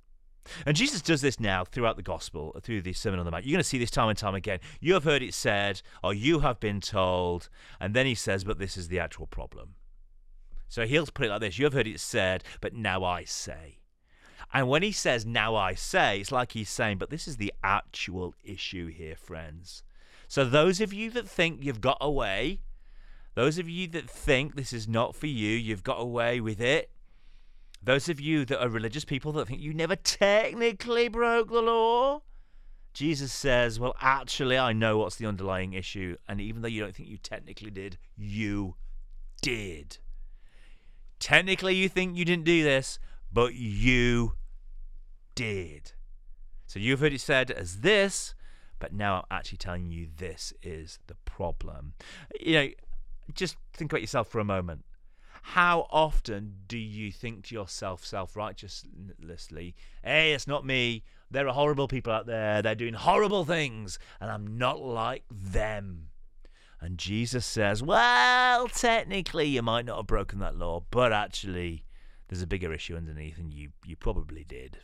And 0.67 0.77
Jesus 0.77 1.03
does 1.03 1.21
this 1.21 1.39
now 1.39 1.65
throughout 1.65 1.97
the 1.97 2.03
gospel, 2.03 2.59
through 2.63 2.83
the 2.83 2.93
Sermon 2.93 3.21
on 3.21 3.25
the 3.25 3.31
Mount. 3.31 3.45
You're 3.45 3.55
going 3.55 3.63
to 3.63 3.69
see 3.69 3.79
this 3.79 3.91
time 3.91 4.09
and 4.09 4.19
time 4.19 4.35
again. 4.35 4.59
You 4.81 4.95
have 4.95 5.05
heard 5.05 5.23
it 5.23 5.35
said, 5.35 5.83
or 6.03 6.13
you 6.13 6.41
have 6.41 6.59
been 6.59 6.81
told, 6.81 7.49
and 7.79 7.95
then 7.95 8.07
he 8.07 8.15
says, 8.15 8.43
but 8.43 8.59
this 8.59 8.77
is 8.77 8.89
the 8.89 8.99
actual 8.99 9.27
problem. 9.27 9.75
So 10.71 10.87
he'll 10.87 11.07
put 11.07 11.27
it 11.27 11.31
like 11.31 11.41
this 11.41 11.59
You 11.59 11.67
have 11.67 11.75
heard 11.75 11.87
it 11.87 12.01
said, 12.01 12.43
but 12.63 12.73
now 12.73 13.05
I 13.05 13.25
say. 13.25 13.81
And 14.53 14.69
when 14.69 14.83
he 14.83 14.93
says, 14.93 15.27
now 15.27 15.55
I 15.55 15.75
say, 15.75 16.21
it's 16.21 16.33
like 16.33 16.53
he's 16.53 16.71
saying, 16.71 16.99
but 16.99 17.11
this 17.11 17.29
is 17.29 17.37
the 17.37 17.53
actual 17.63 18.35
issue 18.43 18.87
here, 18.87 19.15
friends. 19.15 19.83
So 20.27 20.45
those 20.45 20.81
of 20.81 20.93
you 20.93 21.11
that 21.11 21.29
think 21.29 21.63
you've 21.63 21.81
got 21.81 21.99
away, 22.01 22.61
those 23.35 23.59
of 23.59 23.69
you 23.69 23.87
that 23.89 24.09
think 24.09 24.55
this 24.55 24.73
is 24.73 24.89
not 24.89 25.15
for 25.15 25.27
you, 25.27 25.51
you've 25.51 25.85
got 25.85 26.01
away 26.01 26.41
with 26.41 26.61
it, 26.61 26.91
those 27.83 28.09
of 28.09 28.21
you 28.21 28.45
that 28.47 28.63
are 28.63 28.69
religious 28.69 29.05
people 29.05 29.33
that 29.33 29.49
think 29.49 29.61
you 29.61 29.73
never 29.73 29.97
technically 29.97 31.09
broke 31.09 31.51
the 31.51 31.63
law, 31.63 32.23
Jesus 32.93 33.33
says, 33.33 33.79
Well, 33.79 33.95
actually, 34.01 34.59
I 34.59 34.73
know 34.73 34.99
what's 34.99 35.17
the 35.17 35.27
underlying 35.27 35.75
issue. 35.75 36.17
And 36.29 36.41
even 36.41 36.63
though 36.63 36.69
you 36.69 36.83
don't 36.83 36.95
think 36.95 37.09
you 37.09 37.19
technically 37.19 37.71
did, 37.71 37.99
you 38.17 38.75
did. 39.43 39.99
Technically, 41.21 41.75
you 41.75 41.89
think 41.89 42.17
you 42.17 42.25
didn't 42.25 42.45
do 42.45 42.65
this, 42.65 42.99
but 43.33 43.55
you 43.55 44.35
did. 45.35 45.93
So 46.67 46.79
you've 46.79 47.01
heard 47.01 47.13
it 47.13 47.21
said 47.21 47.51
as 47.51 47.81
this, 47.81 48.35
but 48.79 48.93
now 48.93 49.17
I'm 49.17 49.39
actually 49.39 49.59
telling 49.59 49.91
you 49.91 50.09
this 50.17 50.53
is 50.63 50.99
the 51.07 51.15
problem. 51.27 51.93
You 52.41 52.55
know, 52.55 52.69
just 53.35 53.57
think 53.75 53.93
about 53.93 54.01
yourself 54.01 54.29
for 54.29 54.41
a 54.41 54.45
moment. 54.45 54.85
How 55.43 55.87
often 55.91 56.57
do 56.69 56.79
you 56.79 57.11
think 57.11 57.45
to 57.47 57.55
yourself 57.55 58.05
self 58.05 58.37
righteously, 58.37 59.75
hey, 60.05 60.33
it's 60.33 60.47
not 60.47 60.67
me. 60.67 61.03
There 61.31 61.49
are 61.49 61.55
horrible 61.55 61.89
people 61.89 62.13
out 62.13 62.27
there. 62.27 62.61
They're 62.61 62.75
doing 62.75 62.95
horrible 62.95 63.45
things, 63.45 63.99
and 64.21 64.31
I'm 64.31 64.59
not 64.59 64.81
like 64.81 65.25
them. 65.31 66.10
And 66.81 66.97
Jesus 66.97 67.45
says, 67.45 67.83
well, 67.83 68.69
technically, 68.69 69.47
you 69.47 69.63
might 69.63 69.85
not 69.85 69.99
have 69.99 70.07
broken 70.07 70.39
that 70.39 70.57
law, 70.57 70.85
but 70.91 71.13
actually, 71.13 71.85
there's 72.29 72.43
a 72.43 72.47
bigger 72.47 72.73
issue 72.73 72.97
underneath, 72.97 73.39
and 73.39 73.53
you, 73.53 73.71
you 73.85 73.97
probably 73.97 74.45
did. 74.45 74.79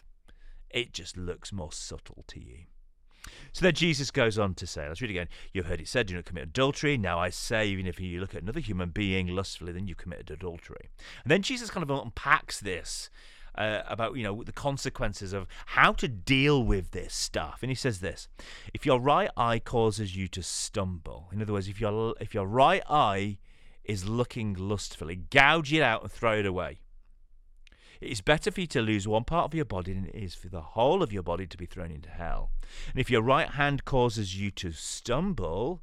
It 0.69 0.93
just 0.93 1.17
looks 1.17 1.53
more 1.53 1.73
subtle 1.73 2.25
to 2.29 2.39
you. 2.39 2.65
So 3.53 3.65
then 3.65 3.75
Jesus 3.75 4.11
goes 4.11 4.39
on 4.39 4.55
to 4.55 4.67
say, 4.67 4.87
let's 4.87 5.01
read 5.01 5.11
again. 5.11 5.29
You've 5.53 5.67
heard 5.67 5.81
it 5.81 5.89
said, 5.89 6.07
do 6.07 6.15
not 6.15 6.27
commit 6.27 6.45
adultery. 6.45 6.97
Now 6.97 7.19
I 7.19 7.31
say, 7.31 7.67
even 7.67 7.87
if 7.87 7.99
you 7.99 8.21
look 8.21 8.35
at 8.35 8.43
another 8.43 8.61
human 8.61 8.91
being 8.91 9.29
lustfully, 9.29 9.73
then 9.73 9.87
you 9.89 9.95
committed 9.95 10.31
adultery. 10.31 10.91
And 11.25 11.31
then 11.31 11.43
Jesus 11.43 11.71
kind 11.71 11.83
of 11.83 11.91
unpacks 11.91 12.61
this 12.61 13.11
uh, 13.57 13.83
about, 13.89 14.17
you 14.17 14.23
know, 14.23 14.43
the 14.43 14.53
consequences 14.53 15.33
of 15.33 15.47
how 15.67 15.93
to 15.93 16.09
deal 16.09 16.63
with 16.63 16.91
this 16.91 17.15
stuff. 17.15 17.59
And 17.63 17.71
he 17.71 17.75
says 17.75 18.01
this 18.01 18.29
if 18.75 18.87
your 18.87 19.01
right 19.01 19.31
eye 19.37 19.59
causes 19.59 20.17
you 20.17 20.29
to 20.29 20.43
stumble, 20.43 21.29
in 21.33 21.43
other 21.43 21.53
words, 21.53 21.69
if 21.69 21.81
your, 21.81 22.15
if 22.21 22.35
your 22.35 22.47
right 22.47 22.83
eye 22.89 23.39
is 23.85 24.09
looking 24.09 24.55
lustfully, 24.55 25.17
gouge 25.17 25.73
it 25.73 25.83
out 25.83 26.03
and 26.03 26.11
throw 26.11 26.39
it 26.39 26.47
away. 26.47 26.81
It 28.01 28.11
is 28.11 28.21
better 28.21 28.51
for 28.51 28.61
you 28.61 28.67
to 28.69 28.83
lose 28.83 29.09
one 29.09 29.25
part 29.25 29.47
of 29.47 29.55
your 29.55 29.65
body 29.65 29.93
than 29.93 30.07
it 30.07 30.15
is 30.15 30.35
for 30.35 30.49
the 30.49 30.61
whole 30.61 31.03
of 31.03 31.13
your 31.13 31.23
body 31.23 31.47
to 31.47 31.57
be 31.57 31.67
thrown 31.67 31.91
into 31.91 32.11
hell. 32.11 32.51
And 32.91 33.01
if 33.01 33.11
your 33.11 33.23
right 33.23 33.49
hand 33.49 33.85
causes 33.85 34.39
you 34.39 34.51
to 34.53 34.73
stumble, 34.73 35.81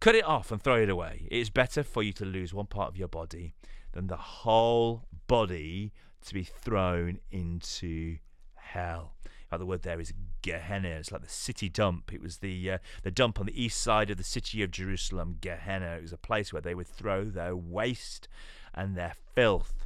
cut 0.00 0.14
it 0.14 0.24
off 0.24 0.50
and 0.50 0.60
throw 0.60 0.82
it 0.82 0.90
away. 0.90 1.28
It 1.30 1.38
is 1.38 1.50
better 1.50 1.82
for 1.82 2.02
you 2.02 2.12
to 2.14 2.24
lose 2.24 2.52
one 2.52 2.66
part 2.66 2.88
of 2.88 2.96
your 2.96 3.08
body 3.08 3.54
than 3.92 4.08
the 4.08 4.16
whole 4.16 5.04
body 5.28 5.92
to 6.26 6.34
be 6.34 6.44
thrown 6.44 7.18
into 7.30 8.18
hell. 8.54 9.14
the 9.50 9.66
word 9.66 9.82
there 9.82 10.00
is 10.00 10.12
Gehenna. 10.42 10.88
It's 10.88 11.12
like 11.12 11.22
the 11.22 11.28
city 11.28 11.68
dump. 11.68 12.12
It 12.12 12.20
was 12.20 12.38
the 12.38 12.72
uh, 12.72 12.78
the 13.02 13.10
dump 13.10 13.38
on 13.38 13.46
the 13.46 13.62
east 13.62 13.80
side 13.80 14.10
of 14.10 14.16
the 14.16 14.24
city 14.24 14.62
of 14.62 14.70
Jerusalem, 14.72 15.36
Gehenna. 15.40 15.96
It 15.96 16.02
was 16.02 16.12
a 16.12 16.18
place 16.18 16.52
where 16.52 16.62
they 16.62 16.74
would 16.74 16.88
throw 16.88 17.24
their 17.24 17.54
waste 17.54 18.26
and 18.74 18.96
their 18.96 19.14
filth 19.34 19.84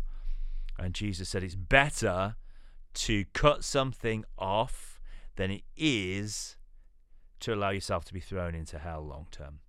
and 0.79 0.95
Jesus 0.95 1.29
said 1.29 1.43
it's 1.43 1.55
better 1.55 2.37
to 2.95 3.25
cut 3.33 3.65
something 3.65 4.25
off 4.39 5.01
than 5.37 5.51
it 5.51 5.63
is 5.77 6.57
to 7.41 7.55
allow 7.55 7.71
yourself 7.71 8.05
to 8.07 8.15
be 8.15 8.21
thrown 8.21 8.55
into 8.55 8.79
hell 8.79 9.05
long 9.05 9.27
term. 9.31 9.61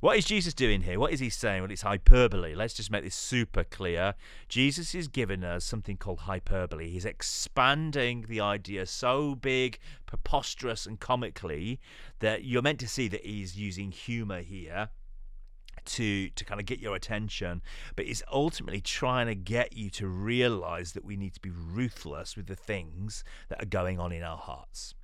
What 0.00 0.18
is 0.18 0.24
Jesus 0.24 0.54
doing 0.54 0.82
here? 0.82 0.98
What 0.98 1.12
is 1.12 1.20
he 1.20 1.30
saying? 1.30 1.62
Well, 1.62 1.70
it's 1.70 1.82
hyperbole. 1.82 2.54
Let's 2.54 2.74
just 2.74 2.90
make 2.90 3.04
this 3.04 3.14
super 3.14 3.64
clear. 3.64 4.14
Jesus 4.48 4.94
is 4.94 5.08
giving 5.08 5.44
us 5.44 5.64
something 5.64 5.96
called 5.96 6.20
hyperbole. 6.20 6.90
He's 6.90 7.04
expanding 7.04 8.26
the 8.28 8.40
idea 8.40 8.86
so 8.86 9.34
big, 9.34 9.78
preposterous, 10.06 10.86
and 10.86 10.98
comically 10.98 11.80
that 12.18 12.44
you're 12.44 12.62
meant 12.62 12.80
to 12.80 12.88
see 12.88 13.08
that 13.08 13.24
he's 13.24 13.56
using 13.56 13.92
humor 13.92 14.40
here 14.40 14.90
to 15.84 16.28
to 16.30 16.44
kind 16.44 16.60
of 16.60 16.66
get 16.66 16.78
your 16.78 16.94
attention 16.94 17.60
but 17.96 18.06
it's 18.06 18.22
ultimately 18.32 18.80
trying 18.80 19.26
to 19.26 19.34
get 19.34 19.76
you 19.76 19.90
to 19.90 20.06
realize 20.06 20.92
that 20.92 21.04
we 21.04 21.16
need 21.16 21.34
to 21.34 21.40
be 21.40 21.50
ruthless 21.50 22.36
with 22.36 22.46
the 22.46 22.54
things 22.54 23.24
that 23.48 23.60
are 23.60 23.66
going 23.66 23.98
on 23.98 24.12
in 24.12 24.22
our 24.22 24.36
hearts 24.36 24.94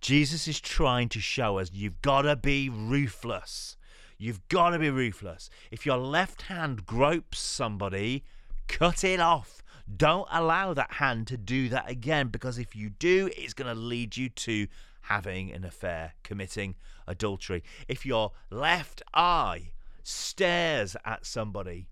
jesus 0.00 0.48
is 0.48 0.60
trying 0.60 1.08
to 1.08 1.20
show 1.20 1.58
us 1.58 1.70
you've 1.72 2.00
got 2.02 2.22
to 2.22 2.36
be 2.36 2.68
ruthless. 2.68 3.76
You've 4.20 4.48
got 4.48 4.70
to 4.70 4.80
be 4.80 4.90
ruthless. 4.90 5.48
If 5.70 5.86
your 5.86 5.96
left 5.96 6.42
hand 6.42 6.84
gropes 6.84 7.38
somebody 7.38 8.24
cut 8.66 9.04
it 9.04 9.20
off. 9.20 9.62
Don't 9.96 10.28
allow 10.30 10.74
that 10.74 10.94
hand 10.94 11.26
to 11.28 11.36
do 11.36 11.68
that 11.70 11.88
again 11.88 12.28
because 12.28 12.58
if 12.58 12.76
you 12.76 12.90
do 12.90 13.30
it's 13.36 13.54
going 13.54 13.74
to 13.74 13.80
lead 13.80 14.16
you 14.16 14.28
to 14.28 14.66
having 15.02 15.50
an 15.52 15.64
affair 15.64 16.12
committing 16.22 16.74
adultery. 17.06 17.62
If 17.88 18.04
your 18.04 18.32
left 18.50 19.02
eye 19.14 19.70
stares 20.02 20.96
at 21.04 21.24
somebody 21.24 21.88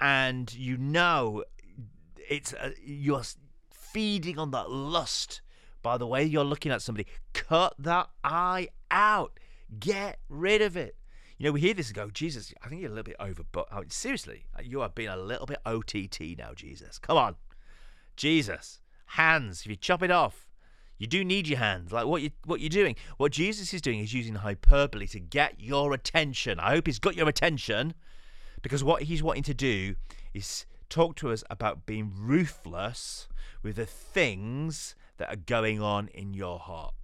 and 0.00 0.52
you 0.54 0.76
know 0.76 1.44
it's 2.28 2.52
uh, 2.54 2.70
you're 2.84 3.22
feeding 3.70 4.38
on 4.38 4.50
that 4.50 4.70
lust 4.70 5.40
by 5.86 5.96
the 5.96 6.06
way 6.06 6.24
you're 6.24 6.42
looking 6.42 6.72
at 6.72 6.82
somebody 6.82 7.06
cut 7.32 7.72
that 7.78 8.08
eye 8.24 8.66
out 8.90 9.38
get 9.78 10.18
rid 10.28 10.60
of 10.60 10.76
it 10.76 10.96
you 11.38 11.46
know 11.46 11.52
we 11.52 11.60
hear 11.60 11.74
this 11.74 11.86
and 11.86 11.94
go 11.94 12.10
jesus 12.10 12.52
i 12.64 12.68
think 12.68 12.80
you're 12.80 12.90
a 12.90 12.92
little 12.92 13.04
bit 13.04 13.14
over 13.20 13.44
but 13.52 13.68
I 13.70 13.78
mean, 13.78 13.90
seriously 13.90 14.46
you 14.60 14.82
are 14.82 14.88
being 14.88 15.10
a 15.10 15.16
little 15.16 15.46
bit 15.46 15.60
ott 15.64 15.94
now 15.94 16.54
jesus 16.56 16.98
come 16.98 17.16
on 17.16 17.36
jesus 18.16 18.80
hands 19.10 19.60
if 19.60 19.66
you 19.68 19.76
chop 19.76 20.02
it 20.02 20.10
off 20.10 20.48
you 20.98 21.06
do 21.06 21.26
need 21.26 21.46
your 21.46 21.58
hands. 21.58 21.92
Like 21.92 22.06
what 22.06 22.22
you 22.22 22.30
what 22.46 22.60
you're 22.60 22.70
doing. 22.70 22.96
What 23.18 23.30
Jesus 23.30 23.74
is 23.74 23.82
doing 23.82 24.00
is 24.00 24.14
using 24.14 24.36
hyperbole 24.36 25.06
to 25.08 25.20
get 25.20 25.60
your 25.60 25.92
attention. 25.92 26.58
I 26.58 26.70
hope 26.70 26.86
he's 26.86 26.98
got 26.98 27.14
your 27.14 27.28
attention 27.28 27.92
because 28.62 28.82
what 28.82 29.02
he's 29.02 29.22
wanting 29.22 29.42
to 29.42 29.52
do 29.52 29.96
is 30.32 30.64
talk 30.88 31.16
to 31.16 31.30
us 31.30 31.44
about 31.50 31.86
being 31.86 32.12
ruthless 32.16 33.28
with 33.62 33.76
the 33.76 33.86
things 33.86 34.94
that 35.18 35.28
are 35.28 35.36
going 35.36 35.80
on 35.80 36.08
in 36.08 36.34
your 36.34 36.58
heart. 36.58 36.94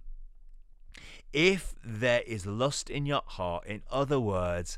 If 1.31 1.73
there 1.83 2.21
is 2.27 2.45
lust 2.45 2.89
in 2.89 3.05
your 3.05 3.23
heart, 3.25 3.65
in 3.65 3.81
other 3.91 4.19
words, 4.19 4.77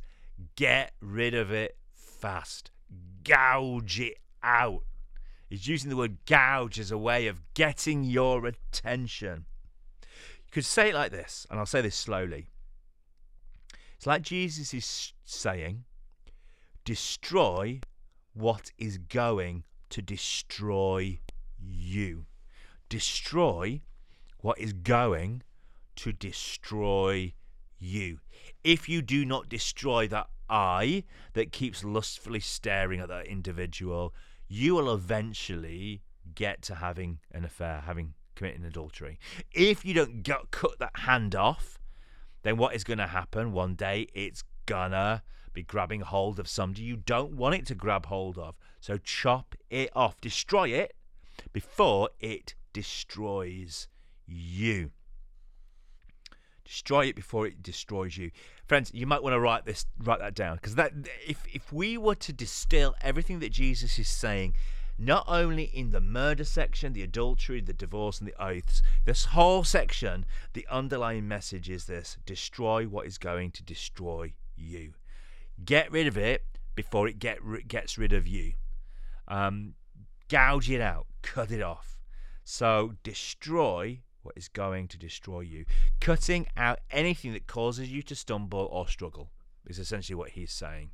get 0.55 0.93
rid 1.01 1.33
of 1.33 1.51
it 1.51 1.77
fast. 1.93 2.71
Gouge 3.23 3.99
it 3.99 4.17
out. 4.41 4.83
He's 5.49 5.67
using 5.67 5.89
the 5.89 5.97
word 5.97 6.17
gouge 6.25 6.79
as 6.79 6.91
a 6.91 6.97
way 6.97 7.27
of 7.27 7.41
getting 7.53 8.03
your 8.03 8.45
attention. 8.45 9.45
You 10.01 10.51
could 10.51 10.65
say 10.65 10.89
it 10.89 10.95
like 10.95 11.11
this, 11.11 11.45
and 11.49 11.59
I'll 11.59 11.65
say 11.65 11.81
this 11.81 11.95
slowly. 11.95 12.47
It's 13.95 14.07
like 14.07 14.21
Jesus 14.21 14.73
is 14.73 15.13
saying, 15.23 15.83
destroy 16.83 17.79
what 18.35 18.71
is 18.77 18.97
going 18.97 19.63
to 19.89 20.01
destroy 20.01 21.19
you. 21.59 22.25
Destroy 22.89 23.81
what 24.41 24.59
is 24.59 24.73
going 24.73 25.41
to 25.95 26.11
destroy 26.11 27.33
you. 27.79 28.19
If 28.63 28.87
you 28.87 29.01
do 29.01 29.25
not 29.25 29.49
destroy 29.49 30.07
that 30.09 30.27
eye 30.49 31.03
that 31.33 31.51
keeps 31.51 31.83
lustfully 31.83 32.41
staring 32.41 32.99
at 32.99 33.07
that 33.07 33.25
individual, 33.25 34.13
you 34.47 34.75
will 34.75 34.93
eventually 34.93 36.01
get 36.35 36.61
to 36.63 36.75
having 36.75 37.19
an 37.31 37.45
affair, 37.45 37.81
having 37.85 38.13
committing 38.35 38.65
adultery. 38.65 39.17
If 39.53 39.85
you 39.85 39.93
don't 39.93 40.21
get, 40.23 40.51
cut 40.51 40.77
that 40.79 40.99
hand 40.99 41.35
off, 41.35 41.79
then 42.43 42.57
what 42.57 42.75
is 42.75 42.83
going 42.83 42.97
to 42.97 43.07
happen 43.07 43.53
one 43.53 43.75
day? 43.75 44.07
It's 44.13 44.43
gonna 44.65 45.23
be 45.55 45.63
grabbing 45.63 46.01
hold 46.01 46.39
of 46.39 46.47
somebody 46.47 46.83
you 46.83 46.97
don't 46.97 47.33
want 47.33 47.55
it 47.55 47.65
to 47.65 47.75
grab 47.75 48.05
hold 48.05 48.37
of. 48.37 48.55
So 48.79 48.97
chop 48.97 49.55
it 49.69 49.89
off, 49.95 50.21
destroy 50.21 50.69
it 50.69 50.95
before 51.51 52.09
it 52.19 52.53
destroys 52.73 53.87
you. 54.27 54.91
Destroy 56.63 57.05
it 57.05 57.15
before 57.15 57.47
it 57.47 57.63
destroys 57.63 58.17
you. 58.17 58.31
Friends, 58.67 58.91
you 58.93 59.05
might 59.05 59.23
want 59.23 59.33
to 59.33 59.39
write 59.39 59.65
this 59.65 59.85
write 59.99 60.19
that 60.19 60.33
down 60.33 60.55
because 60.55 60.75
that 60.75 60.91
if 61.25 61.45
if 61.53 61.71
we 61.71 61.97
were 61.97 62.15
to 62.15 62.33
distill 62.33 62.95
everything 63.01 63.39
that 63.39 63.51
Jesus 63.51 63.99
is 63.99 64.09
saying 64.09 64.55
not 64.97 65.25
only 65.27 65.65
in 65.65 65.91
the 65.91 65.99
murder 66.01 66.43
section, 66.43 66.93
the 66.93 67.03
adultery, 67.03 67.61
the 67.61 67.73
divorce, 67.73 68.19
and 68.19 68.27
the 68.27 68.43
oaths, 68.43 68.81
this 69.03 69.25
whole 69.25 69.63
section, 69.63 70.25
the 70.53 70.65
underlying 70.69 71.27
message 71.27 71.69
is 71.69 71.85
this 71.85 72.17
destroy 72.25 72.85
what 72.87 73.05
is 73.05 73.17
going 73.17 73.51
to 73.51 73.63
destroy 73.63 74.33
you. 74.55 74.93
Get 75.63 75.91
rid 75.91 76.07
of 76.07 76.17
it 76.17 76.43
before 76.75 77.07
it 77.07 77.19
get, 77.19 77.39
gets 77.67 77.97
rid 77.97 78.13
of 78.13 78.27
you. 78.27 78.53
Um, 79.27 79.73
gouge 80.29 80.69
it 80.69 80.81
out, 80.81 81.07
cut 81.21 81.51
it 81.51 81.61
off. 81.61 81.97
So 82.43 82.93
destroy 83.03 84.01
what 84.21 84.37
is 84.37 84.47
going 84.47 84.87
to 84.89 84.97
destroy 84.97 85.41
you. 85.41 85.65
Cutting 85.99 86.47
out 86.57 86.79
anything 86.91 87.33
that 87.33 87.47
causes 87.47 87.91
you 87.91 88.01
to 88.03 88.15
stumble 88.15 88.67
or 88.71 88.87
struggle 88.87 89.31
is 89.67 89.79
essentially 89.79 90.15
what 90.15 90.31
he's 90.31 90.51
saying. 90.51 90.91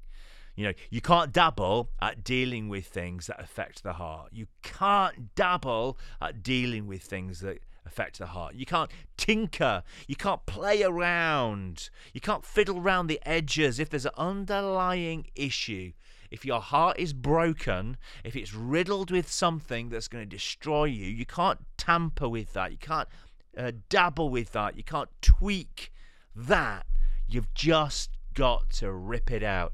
You 0.55 0.65
know, 0.65 0.73
you 0.89 1.01
can't 1.01 1.31
dabble 1.31 1.91
at 2.01 2.23
dealing 2.23 2.67
with 2.67 2.85
things 2.85 3.27
that 3.27 3.39
affect 3.41 3.83
the 3.83 3.93
heart. 3.93 4.29
You 4.33 4.47
can't 4.61 5.33
dabble 5.33 5.97
at 6.21 6.43
dealing 6.43 6.87
with 6.87 7.03
things 7.03 7.39
that 7.39 7.59
affect 7.85 8.19
the 8.19 8.27
heart. 8.27 8.55
You 8.55 8.65
can't 8.65 8.91
tinker. 9.17 9.83
You 10.07 10.15
can't 10.15 10.45
play 10.45 10.83
around. 10.83 11.89
You 12.13 12.21
can't 12.21 12.45
fiddle 12.45 12.77
around 12.77 13.07
the 13.07 13.19
edges. 13.25 13.79
If 13.79 13.89
there's 13.89 14.05
an 14.05 14.11
underlying 14.17 15.27
issue, 15.35 15.93
if 16.29 16.45
your 16.45 16.61
heart 16.61 16.97
is 16.97 17.13
broken, 17.13 17.97
if 18.23 18.35
it's 18.35 18.53
riddled 18.53 19.11
with 19.11 19.29
something 19.29 19.89
that's 19.89 20.07
going 20.07 20.23
to 20.23 20.35
destroy 20.35 20.85
you, 20.85 21.07
you 21.07 21.25
can't 21.25 21.59
tamper 21.77 22.29
with 22.29 22.53
that. 22.53 22.71
You 22.71 22.77
can't 22.77 23.09
uh, 23.57 23.71
dabble 23.89 24.29
with 24.29 24.53
that. 24.53 24.77
You 24.77 24.83
can't 24.83 25.09
tweak 25.21 25.91
that. 26.35 26.85
You've 27.27 27.53
just 27.53 28.11
got 28.33 28.69
to 28.71 28.91
rip 28.91 29.29
it 29.31 29.43
out. 29.43 29.73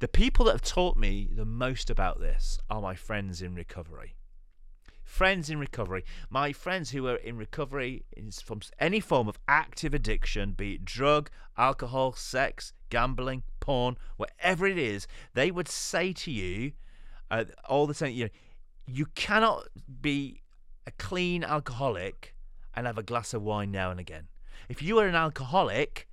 The 0.00 0.08
people 0.08 0.46
that 0.46 0.52
have 0.52 0.62
taught 0.62 0.96
me 0.96 1.28
the 1.30 1.44
most 1.44 1.88
about 1.88 2.18
this 2.18 2.58
are 2.68 2.80
my 2.80 2.96
friends 2.96 3.40
in 3.40 3.54
recovery. 3.54 4.16
Friends 5.12 5.50
in 5.50 5.58
recovery. 5.58 6.06
My 6.30 6.54
friends 6.54 6.92
who 6.92 7.06
are 7.06 7.16
in 7.16 7.36
recovery 7.36 8.06
from 8.42 8.62
any 8.78 8.98
form 8.98 9.28
of 9.28 9.38
active 9.46 9.92
addiction, 9.92 10.52
be 10.52 10.76
it 10.76 10.86
drug, 10.86 11.28
alcohol, 11.58 12.14
sex, 12.14 12.72
gambling, 12.88 13.42
porn, 13.60 13.98
whatever 14.16 14.66
it 14.66 14.78
is, 14.78 15.06
they 15.34 15.50
would 15.50 15.68
say 15.68 16.14
to 16.14 16.30
you 16.30 16.72
uh, 17.30 17.44
all 17.68 17.86
the 17.86 17.92
time, 17.92 18.12
you 18.12 18.24
know, 18.24 18.30
you 18.86 19.04
cannot 19.14 19.68
be 20.00 20.40
a 20.86 20.90
clean 20.92 21.44
alcoholic 21.44 22.34
and 22.72 22.86
have 22.86 22.96
a 22.96 23.02
glass 23.02 23.34
of 23.34 23.42
wine 23.42 23.70
now 23.70 23.90
and 23.90 24.00
again. 24.00 24.28
If 24.70 24.80
you 24.80 24.98
are 24.98 25.06
an 25.06 25.14
alcoholic, 25.14 26.08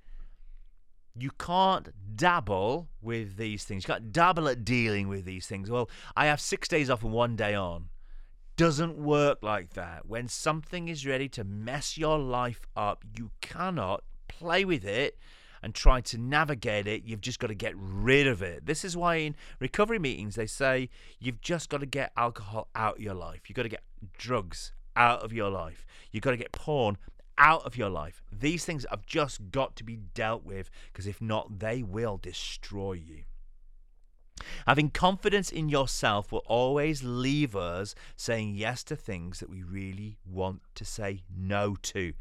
you 1.14 1.30
can't 1.38 1.88
dabble 2.16 2.90
with 3.00 3.38
these 3.38 3.64
things. 3.64 3.84
You 3.88 3.94
can't 3.94 4.12
dabble 4.12 4.46
at 4.46 4.62
dealing 4.62 5.08
with 5.08 5.24
these 5.24 5.46
things. 5.46 5.70
Well, 5.70 5.88
I 6.14 6.26
have 6.26 6.38
six 6.38 6.68
days 6.68 6.90
off 6.90 7.02
and 7.02 7.12
one 7.14 7.34
day 7.34 7.54
on. 7.54 7.88
Doesn't 8.60 8.98
work 8.98 9.38
like 9.40 9.72
that. 9.72 10.04
When 10.04 10.28
something 10.28 10.88
is 10.88 11.06
ready 11.06 11.30
to 11.30 11.44
mess 11.44 11.96
your 11.96 12.18
life 12.18 12.60
up, 12.76 13.06
you 13.16 13.30
cannot 13.40 14.04
play 14.28 14.66
with 14.66 14.84
it 14.84 15.16
and 15.62 15.74
try 15.74 16.02
to 16.02 16.18
navigate 16.18 16.86
it. 16.86 17.02
You've 17.06 17.22
just 17.22 17.38
got 17.38 17.46
to 17.46 17.54
get 17.54 17.72
rid 17.74 18.26
of 18.26 18.42
it. 18.42 18.66
This 18.66 18.84
is 18.84 18.98
why 18.98 19.14
in 19.14 19.34
recovery 19.60 19.98
meetings 19.98 20.34
they 20.34 20.46
say 20.46 20.90
you've 21.18 21.40
just 21.40 21.70
got 21.70 21.80
to 21.80 21.86
get 21.86 22.12
alcohol 22.18 22.68
out 22.74 22.96
of 22.96 23.00
your 23.00 23.14
life. 23.14 23.48
You've 23.48 23.56
got 23.56 23.62
to 23.62 23.70
get 23.70 23.82
drugs 24.18 24.74
out 24.94 25.22
of 25.22 25.32
your 25.32 25.48
life. 25.48 25.86
You've 26.12 26.22
got 26.22 26.32
to 26.32 26.36
get 26.36 26.52
porn 26.52 26.98
out 27.38 27.64
of 27.64 27.78
your 27.78 27.88
life. 27.88 28.20
These 28.30 28.66
things 28.66 28.84
have 28.90 29.06
just 29.06 29.50
got 29.50 29.74
to 29.76 29.84
be 29.84 29.96
dealt 30.12 30.44
with 30.44 30.70
because 30.92 31.06
if 31.06 31.22
not, 31.22 31.60
they 31.60 31.82
will 31.82 32.18
destroy 32.18 32.92
you. 32.92 33.22
Having 34.66 34.90
confidence 34.90 35.50
in 35.50 35.68
yourself 35.68 36.32
will 36.32 36.44
always 36.46 37.02
leave 37.02 37.54
us 37.56 37.94
saying 38.16 38.54
yes 38.56 38.82
to 38.84 38.96
things 38.96 39.40
that 39.40 39.50
we 39.50 39.62
really 39.62 40.18
want 40.24 40.62
to 40.74 40.84
say 40.84 41.22
no 41.36 41.76
to. 41.82 42.12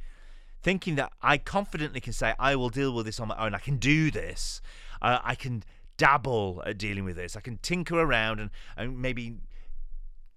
Thinking 0.62 0.96
that 0.96 1.14
I 1.22 1.38
confidently 1.38 2.02
can 2.02 2.14
say, 2.14 2.34
I 2.38 2.56
will 2.56 2.70
deal 2.70 2.94
with 2.94 3.06
this 3.06 3.20
on 3.20 3.30
my 3.30 3.38
own, 3.38 3.56
I 3.56 3.60
can 3.60 3.78
do 3.78 4.12
this, 4.12 4.62
uh, 5.02 5.20
I 5.24 5.36
can 5.36 5.64
dabble 5.98 6.64
at 6.66 6.78
dealing 6.78 7.06
with 7.06 7.16
this, 7.16 7.36
I 7.36 7.40
can 7.42 7.58
tinker 7.58 8.00
around 8.00 8.40
and, 8.40 8.50
and 8.76 9.02
maybe 9.02 9.38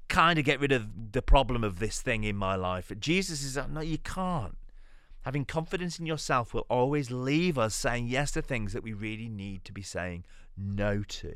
kind 0.08 0.38
of 0.38 0.44
get 0.44 0.60
rid 0.60 0.72
of 0.72 1.12
the 1.12 1.22
problem 1.22 1.64
of 1.64 1.78
this 1.78 2.00
thing 2.00 2.22
in 2.22 2.36
my 2.36 2.54
life. 2.54 2.86
But 2.88 3.00
Jesus 3.00 3.42
is, 3.42 3.56
like, 3.56 3.70
no, 3.70 3.80
you 3.80 3.98
can't. 3.98 4.56
Having 5.22 5.46
confidence 5.46 5.98
in 5.98 6.06
yourself 6.06 6.52
will 6.52 6.66
always 6.68 7.10
leave 7.10 7.56
us 7.56 7.74
saying 7.74 8.08
yes 8.08 8.32
to 8.32 8.42
things 8.42 8.72
that 8.72 8.82
we 8.82 8.92
really 8.92 9.28
need 9.28 9.64
to 9.64 9.72
be 9.72 9.82
saying 9.82 10.24
no 10.56 11.02
to. 11.02 11.34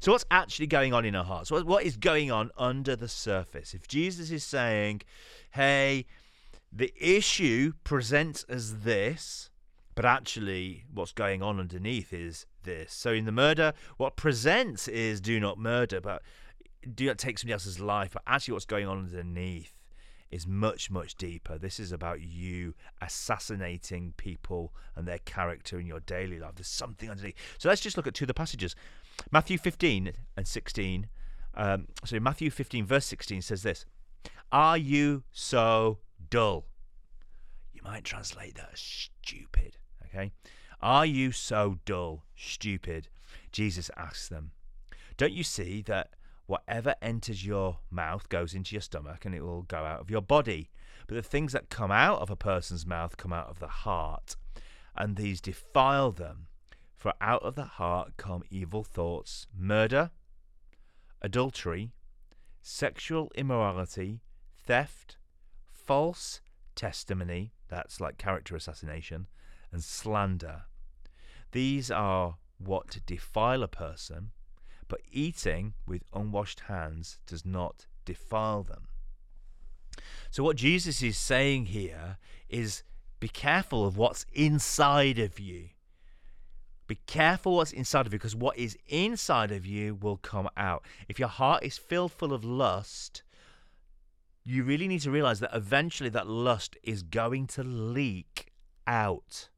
So, 0.00 0.12
what's 0.12 0.24
actually 0.30 0.66
going 0.66 0.92
on 0.92 1.04
in 1.04 1.14
our 1.14 1.24
hearts? 1.24 1.50
What 1.50 1.84
is 1.84 1.96
going 1.96 2.30
on 2.30 2.50
under 2.56 2.96
the 2.96 3.08
surface? 3.08 3.74
If 3.74 3.88
Jesus 3.88 4.30
is 4.30 4.44
saying, 4.44 5.02
hey, 5.52 6.06
the 6.72 6.92
issue 6.98 7.72
presents 7.84 8.44
as 8.48 8.80
this, 8.80 9.50
but 9.94 10.04
actually 10.04 10.84
what's 10.92 11.12
going 11.12 11.42
on 11.42 11.58
underneath 11.58 12.12
is 12.12 12.46
this. 12.64 12.92
So, 12.92 13.12
in 13.12 13.24
the 13.24 13.32
murder, 13.32 13.72
what 13.96 14.16
presents 14.16 14.88
is 14.88 15.20
do 15.20 15.40
not 15.40 15.58
murder, 15.58 16.00
but 16.00 16.22
do 16.94 17.06
not 17.06 17.18
take 17.18 17.38
somebody 17.38 17.54
else's 17.54 17.80
life, 17.80 18.10
but 18.12 18.22
actually 18.26 18.52
what's 18.52 18.64
going 18.64 18.86
on 18.86 18.98
underneath 18.98 19.74
is 20.30 20.46
much, 20.46 20.90
much 20.90 21.14
deeper. 21.14 21.58
This 21.58 21.80
is 21.80 21.90
about 21.90 22.20
you 22.20 22.74
assassinating 23.00 24.12
people 24.16 24.74
and 24.94 25.08
their 25.08 25.18
character 25.18 25.80
in 25.80 25.86
your 25.86 26.00
daily 26.00 26.38
life. 26.38 26.54
There's 26.56 26.68
something 26.68 27.10
underneath. 27.10 27.36
So 27.58 27.68
let's 27.68 27.80
just 27.80 27.96
look 27.96 28.06
at 28.06 28.14
two 28.14 28.24
of 28.24 28.28
the 28.28 28.34
passages. 28.34 28.74
Matthew 29.30 29.58
15 29.58 30.12
and 30.36 30.46
16. 30.46 31.08
Um, 31.54 31.88
so 32.04 32.20
Matthew 32.20 32.50
15, 32.50 32.86
verse 32.86 33.06
16 33.06 33.42
says 33.42 33.62
this 33.62 33.84
Are 34.52 34.78
you 34.78 35.24
so 35.32 35.98
dull? 36.30 36.66
You 37.72 37.82
might 37.84 38.04
translate 38.04 38.54
that 38.56 38.70
as 38.72 38.80
stupid. 38.80 39.76
Okay. 40.06 40.32
Are 40.80 41.06
you 41.06 41.32
so 41.32 41.78
dull, 41.84 42.24
stupid? 42.36 43.08
Jesus 43.52 43.90
asks 43.96 44.28
them. 44.28 44.52
Don't 45.16 45.32
you 45.32 45.42
see 45.42 45.82
that 45.82 46.10
whatever 46.46 46.94
enters 47.02 47.44
your 47.44 47.78
mouth 47.90 48.28
goes 48.28 48.54
into 48.54 48.74
your 48.74 48.82
stomach 48.82 49.24
and 49.24 49.34
it 49.34 49.42
will 49.42 49.62
go 49.62 49.78
out 49.78 50.00
of 50.00 50.10
your 50.10 50.22
body. 50.22 50.70
But 51.06 51.14
the 51.14 51.22
things 51.22 51.52
that 51.52 51.70
come 51.70 51.90
out 51.90 52.20
of 52.20 52.30
a 52.30 52.36
person's 52.36 52.86
mouth 52.86 53.16
come 53.16 53.32
out 53.32 53.48
of 53.48 53.58
the 53.58 53.68
heart, 53.68 54.36
and 54.94 55.16
these 55.16 55.40
defile 55.40 56.12
them. 56.12 56.47
For 56.98 57.14
out 57.20 57.42
of 57.42 57.54
the 57.54 57.64
heart 57.64 58.16
come 58.16 58.42
evil 58.50 58.84
thoughts, 58.84 59.46
murder, 59.56 60.10
adultery, 61.22 61.92
sexual 62.60 63.30
immorality, 63.34 64.20
theft, 64.66 65.16
false 65.70 66.40
testimony, 66.74 67.52
that's 67.68 68.00
like 68.00 68.18
character 68.18 68.56
assassination, 68.56 69.28
and 69.72 69.82
slander. 69.82 70.64
These 71.52 71.90
are 71.90 72.36
what 72.58 72.98
defile 73.06 73.62
a 73.62 73.68
person 73.68 74.32
but 74.88 75.02
eating 75.12 75.74
with 75.86 76.02
unwashed 76.14 76.60
hands 76.60 77.18
does 77.26 77.44
not 77.44 77.86
defile 78.04 78.62
them. 78.62 78.88
So, 80.30 80.42
what 80.42 80.56
Jesus 80.56 81.02
is 81.02 81.16
saying 81.16 81.66
here 81.66 82.16
is 82.48 82.82
be 83.20 83.28
careful 83.28 83.86
of 83.86 83.96
what's 83.96 84.26
inside 84.32 85.18
of 85.18 85.38
you. 85.38 85.68
Be 86.88 86.98
careful 87.06 87.56
what's 87.56 87.72
inside 87.72 88.06
of 88.06 88.12
you 88.12 88.18
because 88.18 88.34
what 88.34 88.56
is 88.56 88.76
inside 88.88 89.52
of 89.52 89.66
you 89.66 89.94
will 89.94 90.16
come 90.16 90.48
out. 90.56 90.84
If 91.06 91.18
your 91.18 91.28
heart 91.28 91.62
is 91.62 91.76
filled 91.76 92.12
full 92.12 92.32
of 92.32 92.44
lust, 92.44 93.22
you 94.42 94.64
really 94.64 94.88
need 94.88 95.02
to 95.02 95.10
realize 95.10 95.40
that 95.40 95.54
eventually 95.54 96.08
that 96.08 96.26
lust 96.26 96.76
is 96.82 97.02
going 97.02 97.46
to 97.48 97.62
leak 97.62 98.52
out. 98.86 99.50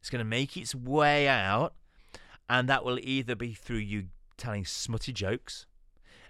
It's 0.00 0.08
going 0.08 0.20
to 0.20 0.24
make 0.24 0.56
its 0.56 0.74
way 0.74 1.28
out, 1.28 1.74
and 2.48 2.68
that 2.70 2.84
will 2.84 2.98
either 3.00 3.36
be 3.36 3.52
through 3.52 3.76
you 3.76 4.06
telling 4.38 4.64
smutty 4.64 5.12
jokes. 5.12 5.66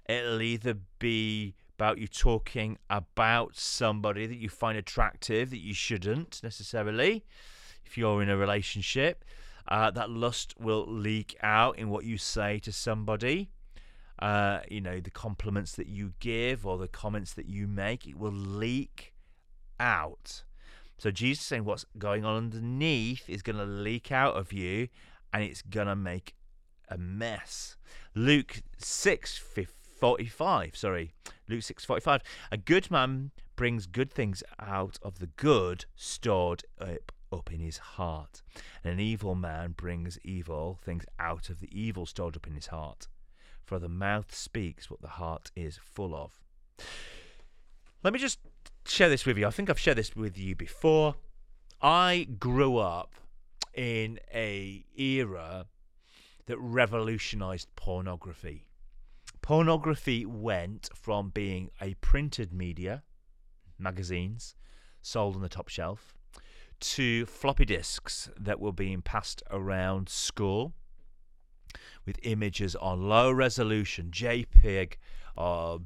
It'll 0.09 0.43
either 0.43 0.75
be 0.99 1.55
about 1.79 1.99
you 1.99 2.09
talking 2.09 2.79
about 2.91 3.57
somebody 3.57 4.27
that 4.27 4.37
you 4.37 4.49
find 4.49 4.77
attractive 4.77 5.51
that 5.51 5.61
you 5.61 5.73
shouldn't 5.73 6.41
necessarily 6.43 7.25
if 7.87 7.97
you're 7.97 8.23
in 8.23 8.29
a 8.29 8.37
relationship. 8.37 9.25
Uh, 9.69 9.91
that 9.91 10.11
lust 10.11 10.55
will 10.59 10.87
leak 10.87 11.37
out 11.43 11.79
in 11.79 11.89
what 11.89 12.05
you 12.05 12.19
say 12.19 12.59
to 12.61 12.73
somebody. 12.73 13.51
Uh, 14.19 14.61
you 14.69 14.81
know, 14.81 15.01
the 15.01 15.11
compliments 15.11 15.73
that 15.73 15.89
you 15.89 16.13
give 16.21 16.67
or 16.67 16.79
the 16.79 16.89
comments 16.89 17.33
that 17.35 17.47
you 17.47 17.67
make, 17.67 18.07
it 18.07 18.17
will 18.17 18.33
leak 18.33 19.13
out. 19.81 20.45
So 20.99 21.11
Jesus 21.11 21.45
saying 21.45 21.65
what's 21.65 21.85
going 21.99 22.25
on 22.25 22.37
underneath 22.37 23.29
is 23.29 23.43
going 23.43 23.57
to 23.57 23.65
leak 23.65 24.13
out 24.13 24.37
of 24.37 24.53
you 24.53 24.89
and 25.33 25.43
it's 25.43 25.63
going 25.63 25.89
to 25.89 25.97
make 25.97 26.37
a 26.89 26.99
mess. 26.99 27.77
Luke 28.15 28.63
6 28.79 29.43
45, 29.99 30.77
sorry. 30.77 31.13
Luke 31.49 31.63
6 31.63 31.85
45. 31.85 32.23
A 32.51 32.57
good 32.57 32.91
man 32.91 33.31
brings 33.57 33.87
good 33.87 34.13
things 34.13 34.43
out 34.61 34.99
of 35.03 35.19
the 35.19 35.27
good 35.27 35.87
stored 35.97 36.65
up, 36.81 37.13
up 37.33 37.53
in 37.53 37.61
his 37.61 37.79
heart. 37.79 38.43
And 38.85 38.93
an 38.93 39.01
evil 39.01 39.35
man 39.35 39.73
brings 39.73 40.19
evil 40.25 40.79
things 40.83 41.05
out 41.19 41.49
of 41.49 41.61
the 41.61 41.69
evil 41.71 42.07
stored 42.07 42.37
up 42.37 42.47
in 42.47 42.55
his 42.55 42.69
heart. 42.69 43.09
For 43.65 43.79
the 43.79 43.89
mouth 43.89 44.35
speaks 44.35 44.91
what 44.91 45.01
the 45.01 45.09
heart 45.09 45.51
is 45.57 45.79
full 45.79 46.15
of. 46.15 46.41
Let 48.03 48.13
me 48.13 48.19
just 48.19 48.41
share 48.87 49.09
this 49.09 49.25
with 49.25 49.39
you. 49.39 49.47
I 49.47 49.51
think 49.51 49.71
I've 49.71 49.79
shared 49.79 49.99
this 49.99 50.17
with 50.17 50.37
you 50.37 50.57
before. 50.57 51.15
I 51.81 52.27
grew 52.39 52.77
up 52.77 53.15
in 53.75 54.19
a 54.33 54.85
era 54.97 55.67
that 56.47 56.59
revolutionized 56.59 57.69
pornography. 57.77 58.67
Pornography 59.41 60.25
went 60.27 60.89
from 60.95 61.31
being 61.31 61.71
a 61.81 61.95
printed 61.95 62.53
media, 62.53 63.03
magazines 63.79 64.55
sold 65.01 65.35
on 65.35 65.43
the 65.43 65.49
top 65.49 65.69
shelf, 65.69 66.15
to 66.83 67.25
floppy 67.27 67.65
disks 67.65 68.29
that 68.39 68.61
were 68.61 68.73
being 68.73 69.01
passed 69.03 69.43
around 69.51 70.09
school 70.09 70.73
with 72.05 72.19
images 72.23 72.77
on 72.77 73.09
low 73.09 73.31
resolution 73.31 74.11
JPEG 74.11 74.95
or 75.37 75.81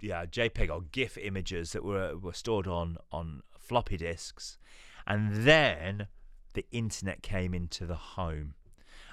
yeah 0.00 0.26
JPEG 0.26 0.70
or 0.70 0.82
GIF 0.92 1.16
images 1.16 1.72
that 1.72 1.84
were 1.84 2.16
were 2.16 2.32
stored 2.32 2.66
on 2.66 2.98
on 3.10 3.42
floppy 3.56 3.96
disks, 3.96 4.58
and 5.06 5.46
then 5.46 6.08
the 6.54 6.66
internet 6.72 7.22
came 7.22 7.54
into 7.54 7.86
the 7.86 7.96
home. 7.96 8.54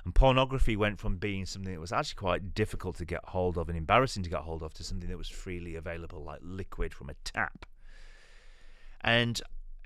And 0.06 0.14
pornography 0.14 0.76
went 0.76 1.00
from 1.00 1.16
being 1.16 1.46
something 1.46 1.74
that 1.74 1.80
was 1.80 1.94
actually 1.94 2.20
quite 2.20 2.54
difficult 2.54 2.98
to 2.98 3.06
get 3.06 3.24
hold 3.24 3.58
of 3.58 3.70
and 3.70 3.78
embarrassing 3.78 4.24
to 4.24 4.30
get 4.30 4.42
hold 4.42 4.62
of 4.62 4.74
to 4.74 4.84
something 4.84 5.10
that 5.10 5.18
was 5.18 5.30
freely 5.30 5.76
available, 5.76 6.24
like 6.24 6.40
liquid 6.42 6.94
from 6.94 7.10
a 7.10 7.14
tap. 7.24 7.66
And 9.00 9.42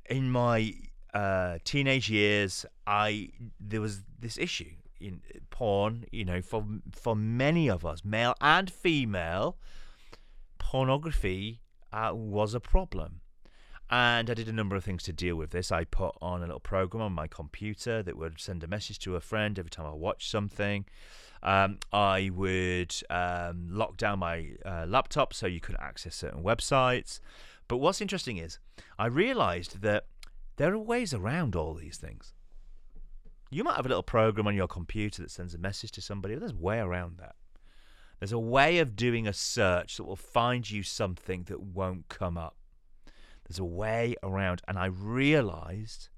in 0.09 0.31
my 0.31 0.73
uh, 1.13 1.57
teenage 1.63 2.09
years, 2.09 2.65
I 2.85 3.29
there 3.59 3.81
was 3.81 4.03
this 4.19 4.37
issue 4.37 4.71
in 4.99 5.21
porn. 5.49 6.05
You 6.11 6.25
know, 6.25 6.41
for 6.41 6.65
for 6.91 7.15
many 7.15 7.69
of 7.69 7.85
us, 7.85 8.03
male 8.03 8.35
and 8.41 8.69
female, 8.69 9.57
pornography 10.57 11.61
uh, 11.91 12.11
was 12.13 12.53
a 12.53 12.59
problem. 12.59 13.21
And 13.89 14.29
I 14.29 14.33
did 14.33 14.49
a 14.49 14.53
number 14.53 14.75
of 14.75 14.83
things 14.83 15.03
to 15.03 15.13
deal 15.13 15.37
with 15.37 15.51
this. 15.51 15.71
I 15.71 15.85
put 15.85 16.13
on 16.21 16.39
a 16.39 16.45
little 16.45 16.59
program 16.59 17.01
on 17.01 17.13
my 17.13 17.27
computer 17.27 18.03
that 18.03 18.17
would 18.17 18.39
send 18.39 18.61
a 18.63 18.67
message 18.67 18.99
to 18.99 19.15
a 19.15 19.21
friend 19.21 19.57
every 19.57 19.69
time 19.69 19.85
I 19.85 19.93
watched 19.93 20.29
something. 20.29 20.85
Um, 21.41 21.77
I 21.93 22.29
would 22.33 22.93
um, 23.09 23.67
lock 23.69 23.95
down 23.95 24.19
my 24.19 24.49
uh, 24.65 24.85
laptop 24.87 25.33
so 25.33 25.47
you 25.47 25.61
couldn't 25.61 25.81
access 25.81 26.15
certain 26.15 26.43
websites. 26.43 27.21
But 27.69 27.77
what's 27.77 28.01
interesting 28.01 28.37
is 28.37 28.59
I 28.99 29.05
realized 29.05 29.81
that 29.81 30.07
there 30.57 30.73
are 30.73 30.79
ways 30.79 31.13
around 31.13 31.55
all 31.55 31.73
these 31.73 31.97
things. 31.97 32.33
You 33.49 33.63
might 33.63 33.77
have 33.77 33.85
a 33.85 33.89
little 33.89 34.03
program 34.03 34.47
on 34.47 34.55
your 34.55 34.67
computer 34.67 35.21
that 35.21 35.31
sends 35.31 35.53
a 35.53 35.57
message 35.57 35.91
to 35.93 36.01
somebody, 36.01 36.35
but 36.35 36.41
there's 36.41 36.51
a 36.51 36.55
way 36.55 36.79
around 36.79 37.17
that. 37.19 37.35
There's 38.19 38.31
a 38.31 38.39
way 38.39 38.79
of 38.79 38.95
doing 38.95 39.27
a 39.27 39.33
search 39.33 39.97
that 39.97 40.03
will 40.03 40.15
find 40.15 40.69
you 40.69 40.83
something 40.83 41.43
that 41.43 41.61
won't 41.61 42.09
come 42.09 42.37
up. 42.37 42.57
There's 43.47 43.59
a 43.59 43.65
way 43.65 44.15
around. 44.23 44.61
And 44.67 44.77
I 44.77 44.87
realized, 44.87 46.09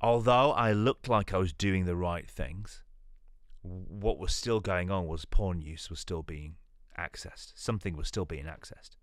although 0.00 0.52
I 0.52 0.72
looked 0.72 1.08
like 1.08 1.32
I 1.32 1.38
was 1.38 1.52
doing 1.52 1.84
the 1.84 1.96
right 1.96 2.28
things, 2.28 2.82
what 3.62 4.18
was 4.18 4.34
still 4.34 4.60
going 4.60 4.90
on 4.90 5.06
was 5.06 5.24
porn 5.24 5.62
use 5.62 5.88
was 5.88 6.00
still 6.00 6.22
being 6.22 6.56
accessed. 6.98 7.52
Something 7.54 7.96
was 7.96 8.08
still 8.08 8.24
being 8.24 8.46
accessed. 8.46 8.96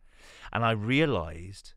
And 0.52 0.66
I 0.66 0.72
realized 0.72 1.74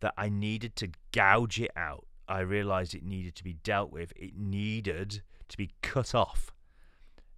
that 0.00 0.14
I 0.16 0.28
needed 0.28 0.76
to 0.76 0.90
gouge 1.12 1.60
it 1.60 1.70
out. 1.76 2.06
I 2.28 2.40
realized 2.40 2.94
it 2.94 3.04
needed 3.04 3.34
to 3.36 3.44
be 3.44 3.54
dealt 3.54 3.92
with. 3.92 4.12
It 4.16 4.36
needed 4.36 5.22
to 5.48 5.56
be 5.56 5.70
cut 5.82 6.14
off, 6.14 6.52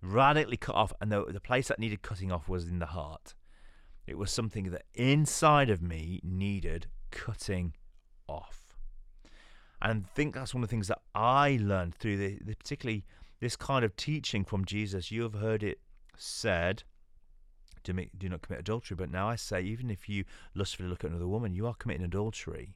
radically 0.03 0.57
cut 0.57 0.75
off. 0.75 0.93
And 1.01 1.13
the, 1.13 1.25
the 1.27 1.41
place 1.41 1.69
that 1.69 1.79
needed 1.79 2.03
cutting 2.03 2.33
off 2.33 2.49
was 2.49 2.67
in 2.67 2.79
the 2.79 2.87
heart. 2.87 3.35
It 4.07 4.17
was 4.17 4.31
something 4.31 4.71
that 4.71 4.85
inside 4.95 5.69
of 5.69 5.83
me 5.83 6.21
needed 6.23 6.87
cutting 7.11 7.75
off. 8.27 8.79
And 9.83 10.05
I 10.07 10.15
think 10.15 10.35
that's 10.35 10.55
one 10.55 10.63
of 10.63 10.69
the 10.69 10.73
things 10.73 10.89
that 10.89 11.01
I 11.15 11.59
learned 11.61 11.95
through 11.95 12.17
the, 12.17 12.39
the 12.43 12.55
particularly 12.55 13.05
this 13.41 13.55
kind 13.55 13.85
of 13.85 13.95
teaching 13.97 14.45
from 14.45 14.65
Jesus. 14.65 15.11
You 15.11 15.23
have 15.23 15.35
heard 15.35 15.63
it 15.63 15.81
said 16.17 16.83
do, 17.93 18.07
do 18.17 18.29
not 18.29 18.43
commit 18.43 18.61
adultery. 18.61 18.97
But 18.97 19.11
now 19.11 19.29
I 19.29 19.37
say, 19.37 19.63
even 19.63 19.91
if 19.91 20.09
you 20.09 20.25
lustfully 20.55 20.89
look 20.89 21.05
at 21.05 21.11
another 21.11 21.29
woman, 21.29 21.55
you 21.55 21.67
are 21.67 21.75
committing 21.75 22.05
adultery. 22.05 22.75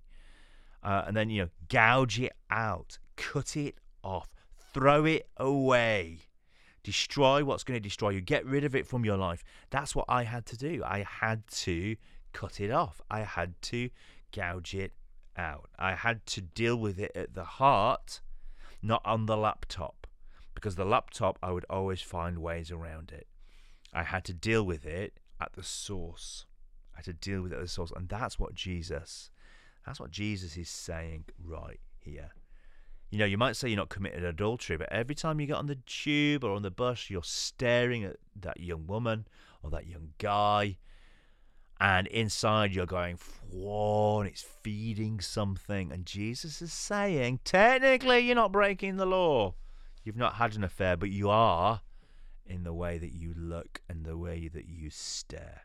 Uh, 0.83 1.05
and 1.07 1.17
then, 1.17 1.31
you 1.31 1.43
know, 1.43 1.49
gouge 1.69 2.21
it 2.21 2.33
out, 2.51 2.99
cut 3.17 3.57
it 3.57 3.77
off, 4.03 4.29
throw 4.73 5.05
it 5.05 5.29
away, 5.37 6.19
destroy 6.83 7.45
what's 7.45 7.63
going 7.63 7.77
to 7.77 7.83
destroy 7.83 8.11
you, 8.11 8.21
get 8.21 8.45
rid 8.45 8.65
of 8.65 8.75
it 8.75 8.87
from 8.87 9.05
your 9.05 9.17
life. 9.17 9.45
That's 9.71 9.95
what 9.95 10.07
I 10.09 10.25
had 10.25 10.45
to 10.47 10.57
do. 10.57 10.83
I 10.85 11.07
had 11.09 11.47
to 11.49 11.97
cut 12.33 12.61
it 12.61 12.71
off, 12.73 13.01
I 13.11 13.21
had 13.21 13.61
to 13.63 13.91
gouge 14.33 14.75
it 14.75 14.93
out. 15.37 15.71
I 15.79 15.95
had 15.95 16.27
to 16.27 16.41
deal 16.41 16.77
with 16.77 16.99
it 16.99 17.13
at 17.15 17.35
the 17.35 17.45
heart, 17.45 18.21
not 18.83 19.03
on 19.05 19.27
the 19.27 19.37
laptop. 19.37 20.07
Because 20.55 20.75
the 20.77 20.85
laptop, 20.85 21.39
I 21.43 21.53
would 21.53 21.65
always 21.71 22.03
find 22.03 22.39
ways 22.39 22.71
around 22.71 23.13
it. 23.13 23.27
I 23.93 24.03
had 24.05 24.25
to 24.25 24.35
deal 24.35 24.65
with 24.65 24.87
it 24.87 25.19
at 25.41 25.53
the 25.53 25.63
source. 25.63 26.47
I 26.95 26.99
had 26.99 27.05
to 27.07 27.13
deal 27.13 27.43
with 27.43 27.53
it 27.53 27.57
at 27.57 27.63
the 27.63 27.69
source. 27.69 27.93
And 27.95 28.09
that's 28.09 28.39
what 28.39 28.55
Jesus, 28.55 29.31
that's 29.85 30.01
what 30.01 30.11
Jesus 30.11 30.57
is 30.57 30.69
saying 30.69 31.25
right 31.43 31.81
here. 31.99 32.31
You 33.11 33.19
know, 33.19 33.27
you 33.27 33.37
might 33.37 33.57
say 33.57 33.69
you're 33.69 33.77
not 33.77 33.91
committed 33.91 34.25
adultery, 34.25 34.79
but 34.79 34.91
every 34.91 35.15
time 35.15 35.39
you 35.39 35.47
get 35.47 35.57
on 35.57 35.67
the 35.67 35.79
tube 35.87 36.45
or 36.45 36.53
on 36.53 36.63
the 36.63 36.71
bus, 36.71 37.11
you're 37.11 37.23
staring 37.23 38.05
at 38.05 38.17
that 38.41 38.61
young 38.61 38.87
woman 38.87 39.27
or 39.63 39.71
that 39.71 39.87
young 39.87 40.13
guy. 40.17 40.79
And 41.79 42.07
inside 42.07 42.73
you're 42.73 42.87
going, 42.87 43.19
whoa, 43.51 44.21
and 44.21 44.31
it's 44.31 44.47
feeding 44.63 45.21
something. 45.21 45.93
And 45.93 46.07
Jesus 46.07 46.63
is 46.63 46.73
saying, 46.73 47.41
technically, 47.45 48.21
you're 48.21 48.37
not 48.37 48.53
breaking 48.53 48.97
the 48.97 49.05
law. 49.05 49.55
You've 50.05 50.17
not 50.17 50.35
had 50.35 50.55
an 50.55 50.65
affair, 50.65 50.97
but 50.97 51.11
you 51.11 51.29
are 51.29 51.83
in 52.47 52.65
the 52.65 52.73
way 52.73 52.99
that 52.99 53.13
you 53.13 53.35
look 53.37 53.81
and 53.89 54.05
the 54.05 54.17
way 54.17 54.49
that 54.49 54.67
you 54.69 54.91
stare. 54.91 55.63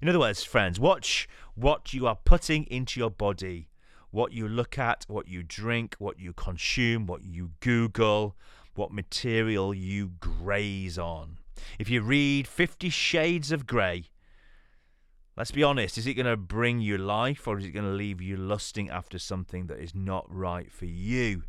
In 0.00 0.08
other 0.08 0.18
words, 0.18 0.44
friends, 0.44 0.78
watch 0.78 1.28
what 1.54 1.92
you 1.92 2.06
are 2.06 2.16
putting 2.16 2.64
into 2.64 3.00
your 3.00 3.10
body, 3.10 3.68
what 4.10 4.32
you 4.32 4.48
look 4.48 4.78
at, 4.78 5.04
what 5.08 5.28
you 5.28 5.42
drink, 5.42 5.96
what 5.98 6.18
you 6.18 6.32
consume, 6.32 7.06
what 7.06 7.22
you 7.24 7.52
Google, 7.60 8.36
what 8.74 8.92
material 8.92 9.74
you 9.74 10.12
graze 10.20 10.98
on. 10.98 11.38
If 11.78 11.88
you 11.88 12.02
read 12.02 12.46
Fifty 12.46 12.90
Shades 12.90 13.50
of 13.50 13.66
Grey, 13.66 14.04
let's 15.36 15.50
be 15.50 15.62
honest, 15.62 15.98
is 15.98 16.06
it 16.06 16.14
going 16.14 16.26
to 16.26 16.36
bring 16.36 16.80
you 16.80 16.98
life 16.98 17.46
or 17.46 17.58
is 17.58 17.64
it 17.64 17.72
going 17.72 17.84
to 17.84 17.90
leave 17.90 18.20
you 18.20 18.36
lusting 18.36 18.90
after 18.90 19.18
something 19.18 19.66
that 19.66 19.78
is 19.78 19.94
not 19.94 20.26
right 20.28 20.70
for 20.70 20.86
you? 20.86 21.42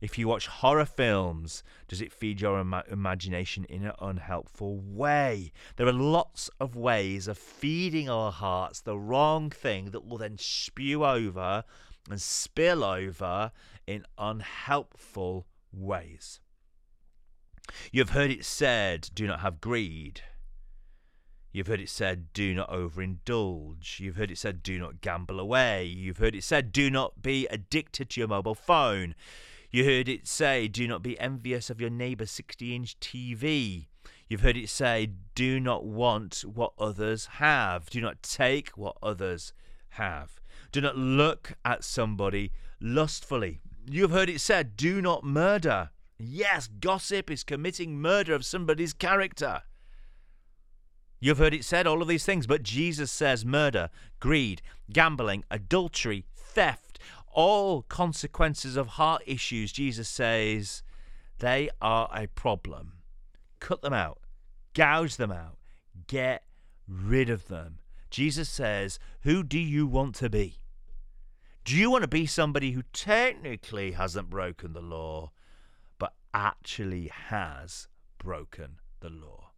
If 0.00 0.16
you 0.16 0.28
watch 0.28 0.46
horror 0.46 0.84
films, 0.84 1.64
does 1.88 2.00
it 2.00 2.12
feed 2.12 2.40
your 2.40 2.60
ima- 2.60 2.84
imagination 2.88 3.64
in 3.64 3.84
an 3.84 3.92
unhelpful 4.00 4.78
way? 4.78 5.52
There 5.76 5.88
are 5.88 5.92
lots 5.92 6.50
of 6.60 6.76
ways 6.76 7.26
of 7.26 7.36
feeding 7.36 8.08
our 8.08 8.30
hearts 8.30 8.80
the 8.80 8.98
wrong 8.98 9.50
thing 9.50 9.90
that 9.90 10.06
will 10.06 10.18
then 10.18 10.38
spew 10.38 11.04
over 11.04 11.64
and 12.08 12.20
spill 12.20 12.84
over 12.84 13.50
in 13.86 14.04
unhelpful 14.16 15.46
ways. 15.72 16.40
You've 17.90 18.10
heard 18.10 18.30
it 18.30 18.44
said, 18.44 19.10
do 19.14 19.26
not 19.26 19.40
have 19.40 19.60
greed. 19.60 20.22
You've 21.50 21.66
heard 21.66 21.80
it 21.80 21.88
said, 21.88 22.32
do 22.32 22.54
not 22.54 22.70
overindulge. 22.70 23.98
You've 23.98 24.16
heard 24.16 24.30
it 24.30 24.38
said, 24.38 24.62
do 24.62 24.78
not 24.78 25.00
gamble 25.00 25.40
away. 25.40 25.84
You've 25.86 26.18
heard 26.18 26.36
it 26.36 26.44
said, 26.44 26.72
do 26.72 26.90
not 26.90 27.20
be 27.20 27.46
addicted 27.48 28.10
to 28.10 28.20
your 28.20 28.28
mobile 28.28 28.54
phone. 28.54 29.14
You 29.70 29.84
heard 29.84 30.08
it 30.08 30.26
say, 30.26 30.66
do 30.66 30.88
not 30.88 31.02
be 31.02 31.18
envious 31.20 31.68
of 31.68 31.80
your 31.80 31.90
neighbour's 31.90 32.30
60 32.30 32.74
inch 32.74 32.98
TV. 33.00 33.86
You've 34.26 34.40
heard 34.40 34.56
it 34.56 34.70
say, 34.70 35.10
do 35.34 35.60
not 35.60 35.84
want 35.84 36.42
what 36.46 36.72
others 36.78 37.26
have. 37.32 37.90
Do 37.90 38.00
not 38.00 38.22
take 38.22 38.70
what 38.70 38.96
others 39.02 39.52
have. 39.90 40.40
Do 40.72 40.80
not 40.80 40.96
look 40.96 41.52
at 41.64 41.84
somebody 41.84 42.52
lustfully. 42.80 43.60
You've 43.86 44.10
heard 44.10 44.30
it 44.30 44.40
said, 44.40 44.76
do 44.76 45.02
not 45.02 45.24
murder. 45.24 45.90
Yes, 46.18 46.68
gossip 46.80 47.30
is 47.30 47.44
committing 47.44 48.00
murder 48.00 48.34
of 48.34 48.44
somebody's 48.44 48.92
character. 48.92 49.62
You've 51.20 51.38
heard 51.38 51.54
it 51.54 51.64
said 51.64 51.86
all 51.86 52.00
of 52.00 52.08
these 52.08 52.24
things, 52.24 52.46
but 52.46 52.62
Jesus 52.62 53.10
says 53.10 53.44
murder, 53.44 53.90
greed, 54.20 54.62
gambling, 54.92 55.44
adultery, 55.50 56.24
theft 56.34 56.87
all 57.38 57.82
consequences 57.82 58.76
of 58.76 58.88
heart 58.88 59.22
issues, 59.24 59.70
Jesus 59.70 60.08
says, 60.08 60.82
they 61.38 61.70
are 61.80 62.10
a 62.12 62.26
problem. 62.26 62.94
Cut 63.60 63.80
them 63.80 63.92
out, 63.92 64.18
gouge 64.74 65.14
them 65.14 65.30
out, 65.30 65.56
get 66.08 66.42
rid 66.88 67.30
of 67.30 67.46
them. 67.46 67.78
Jesus 68.10 68.48
says, 68.48 68.98
Who 69.20 69.44
do 69.44 69.58
you 69.60 69.86
want 69.86 70.16
to 70.16 70.28
be? 70.28 70.58
Do 71.64 71.76
you 71.76 71.92
want 71.92 72.02
to 72.02 72.08
be 72.08 72.26
somebody 72.26 72.72
who 72.72 72.82
technically 72.92 73.92
hasn't 73.92 74.30
broken 74.30 74.72
the 74.72 74.80
law, 74.80 75.30
but 75.96 76.14
actually 76.34 77.08
has 77.12 77.86
broken 78.18 78.80
the 78.98 79.10
law. 79.10 79.50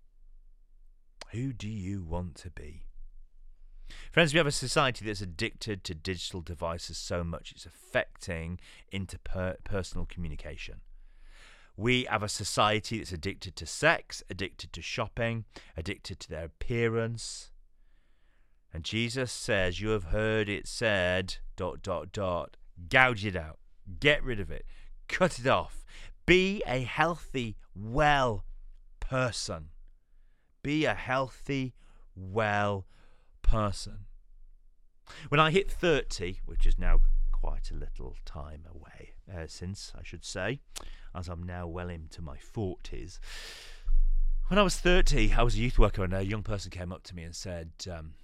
Who 1.33 1.55
do 1.55 1.69
you 1.69 2.03
want 2.03 2.35
to 2.37 2.51
be? 2.51 2.90
Friends, 4.11 4.33
we 4.33 4.39
have 4.39 4.47
a 4.47 4.53
society 4.53 5.05
that's 5.05 5.21
addicted 5.21 5.85
to 5.85 5.95
digital 5.95 6.41
devices 6.41 6.97
so 6.97 7.23
much 7.25 7.53
it's 7.53 7.67
affecting 7.67 8.59
interpersonal 8.93 10.09
communication. 10.09 10.81
We 11.77 12.05
have 12.05 12.23
a 12.23 12.29
society 12.29 12.99
that's 12.99 13.13
addicted 13.13 13.57
to 13.57 13.67
sex, 13.67 14.23
addicted 14.29 14.73
to 14.75 14.83
shopping, 14.83 15.45
addicted 15.77 16.21
to 16.21 16.29
their 16.29 16.45
appearance. 16.45 17.51
And 18.73 18.85
Jesus 18.85 19.33
says, 19.33 19.81
You 19.81 19.91
have 19.91 20.05
heard 20.05 20.49
it 20.49 20.67
said, 20.67 21.37
dot, 21.57 21.83
dot, 21.83 22.13
dot, 22.13 22.57
gouge 22.89 23.25
it 23.25 23.37
out, 23.37 23.59
get 23.99 24.23
rid 24.23 24.41
of 24.41 24.51
it, 24.51 24.67
cut 25.09 25.39
it 25.39 25.47
off. 25.47 25.85
Be 26.27 26.63
a 26.67 26.81
healthy, 26.81 27.57
well 27.75 28.45
person. 29.01 29.71
Be 30.63 30.85
a 30.85 30.95
healthy, 30.95 31.75
well 32.15 32.81
person. 32.81 33.00
When 35.29 35.41
I 35.41 35.51
hit 35.51 35.71
30, 35.71 36.41
which 36.45 36.67
is 36.67 36.79
now 36.79 37.01
quite 37.33 37.71
a 37.71 37.75
little 37.75 38.15
time 38.25 38.65
away 38.73 39.15
uh, 39.33 39.47
since, 39.47 39.93
I 39.99 40.03
should 40.03 40.25
say, 40.25 40.61
as 41.15 41.29
I'm 41.29 41.43
now 41.43 41.67
well 41.67 41.89
into 41.89 42.23
my 42.23 42.37
40s. 42.37 43.19
When 44.49 44.59
I 44.59 44.63
was 44.63 44.77
30, 44.77 45.33
I 45.33 45.43
was 45.43 45.55
a 45.55 45.59
youth 45.59 45.79
worker, 45.79 46.05
and 46.05 46.13
a 46.13 46.25
young 46.25 46.43
person 46.43 46.71
came 46.71 46.93
up 46.93 47.03
to 47.05 47.15
me 47.15 47.23
and 47.23 47.35
said, 47.35 47.71
um, 47.91 48.15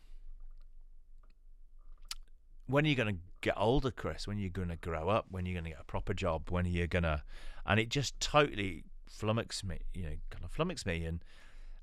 When 2.67 2.85
are 2.85 2.89
you 2.89 2.97
going 2.97 3.15
to 3.15 3.21
get 3.41 3.55
older, 3.57 3.91
Cris? 3.91 4.27
When 4.27 4.39
are 4.39 4.41
you 4.41 4.51
going 4.51 4.69
to 4.69 4.77
grow 4.77 5.09
up? 5.09 5.27
When 5.31 5.45
are 5.45 5.49
you 5.49 5.55
going 5.55 5.65
to 5.65 5.71
get 5.71 5.81
a 5.81 5.85
proper 5.85 6.15
job? 6.15 6.51
When 6.51 6.67
are 6.67 6.71
you 6.71 6.87
going 6.87 7.05
to. 7.05 7.23
And 7.65 7.81
it 7.81 7.89
just 7.89 8.19
totally 8.21 8.85
flummoxed 9.09 9.65
me, 9.65 9.81
you 9.95 10.03
know, 10.03 10.17
kind 10.31 10.45
of 10.45 10.51
flummoxed 10.51 10.87
me. 10.87 11.05
And 11.05 11.25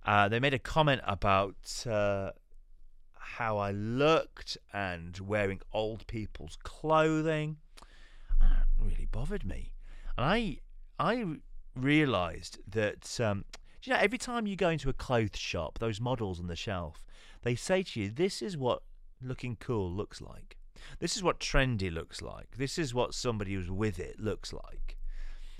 uh, 0.05 0.27
they 0.27 0.39
made 0.39 0.53
a 0.53 0.59
comment 0.59 1.01
about 1.05 1.85
uh, 1.89 2.31
how 3.23 3.57
I 3.57 3.71
looked 3.71 4.57
and 4.73 5.17
wearing 5.19 5.61
old 5.71 6.05
people's 6.07 6.57
clothing. 6.63 7.57
And 8.41 8.51
it 8.51 8.83
really 8.83 9.07
bothered 9.11 9.45
me. 9.45 9.73
And 10.17 10.25
I 10.25 10.57
I 10.99 11.37
realised 11.75 12.59
that 12.67 13.19
um, 13.19 13.45
you 13.83 13.93
know 13.93 13.99
every 13.99 14.17
time 14.17 14.45
you 14.45 14.55
go 14.55 14.69
into 14.69 14.89
a 14.89 14.93
clothes 14.93 15.39
shop, 15.39 15.79
those 15.79 15.99
models 15.99 16.39
on 16.39 16.47
the 16.47 16.55
shelf, 16.55 17.03
they 17.41 17.55
say 17.55 17.83
to 17.83 18.01
you, 18.01 18.11
"This 18.11 18.41
is 18.41 18.57
what 18.57 18.83
looking 19.21 19.55
cool 19.55 19.91
looks 19.91 20.21
like. 20.21 20.57
This 20.99 21.15
is 21.15 21.23
what 21.23 21.39
trendy 21.39 21.91
looks 21.91 22.21
like. 22.21 22.57
This 22.57 22.77
is 22.77 22.93
what 22.93 23.13
somebody 23.13 23.53
who's 23.53 23.71
with 23.71 23.99
it 23.99 24.19
looks 24.19 24.53
like." 24.53 24.97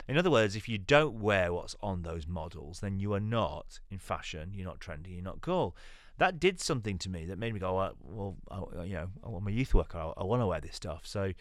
In 0.08 0.18
other 0.18 0.32
words, 0.32 0.58
if 0.58 0.68
you 0.68 0.78
don't 0.78 1.22
wear 1.22 1.54
what's 1.54 1.78
on 1.82 2.02
those 2.02 2.28
models, 2.28 2.82
then 2.82 3.00
you 3.00 3.14
are 3.14 3.22
not 3.22 3.80
in 3.90 4.00
fashion. 4.00 4.52
You're 4.54 4.66
not 4.66 4.82
trendy. 4.82 5.14
You're 5.14 5.24
not 5.24 5.40
cool. 5.40 5.78
That 6.18 6.40
did 6.40 6.62
something 6.62 6.98
to 7.00 7.10
me 7.10 7.26
that 7.26 7.40
made 7.40 7.54
me 7.54 7.60
go, 7.60 7.92
well, 8.02 8.38
I, 8.52 8.84
you 8.84 8.94
know, 8.94 9.10
I'm 9.24 9.48
a 9.48 9.52
youth 9.52 9.74
worker. 9.74 9.98
I, 9.98 10.14
I 10.18 10.24
want 10.24 10.42
to 10.42 10.48
wear 10.48 10.62
this 10.62 10.76
stuff. 10.76 11.02
So, 11.06 11.32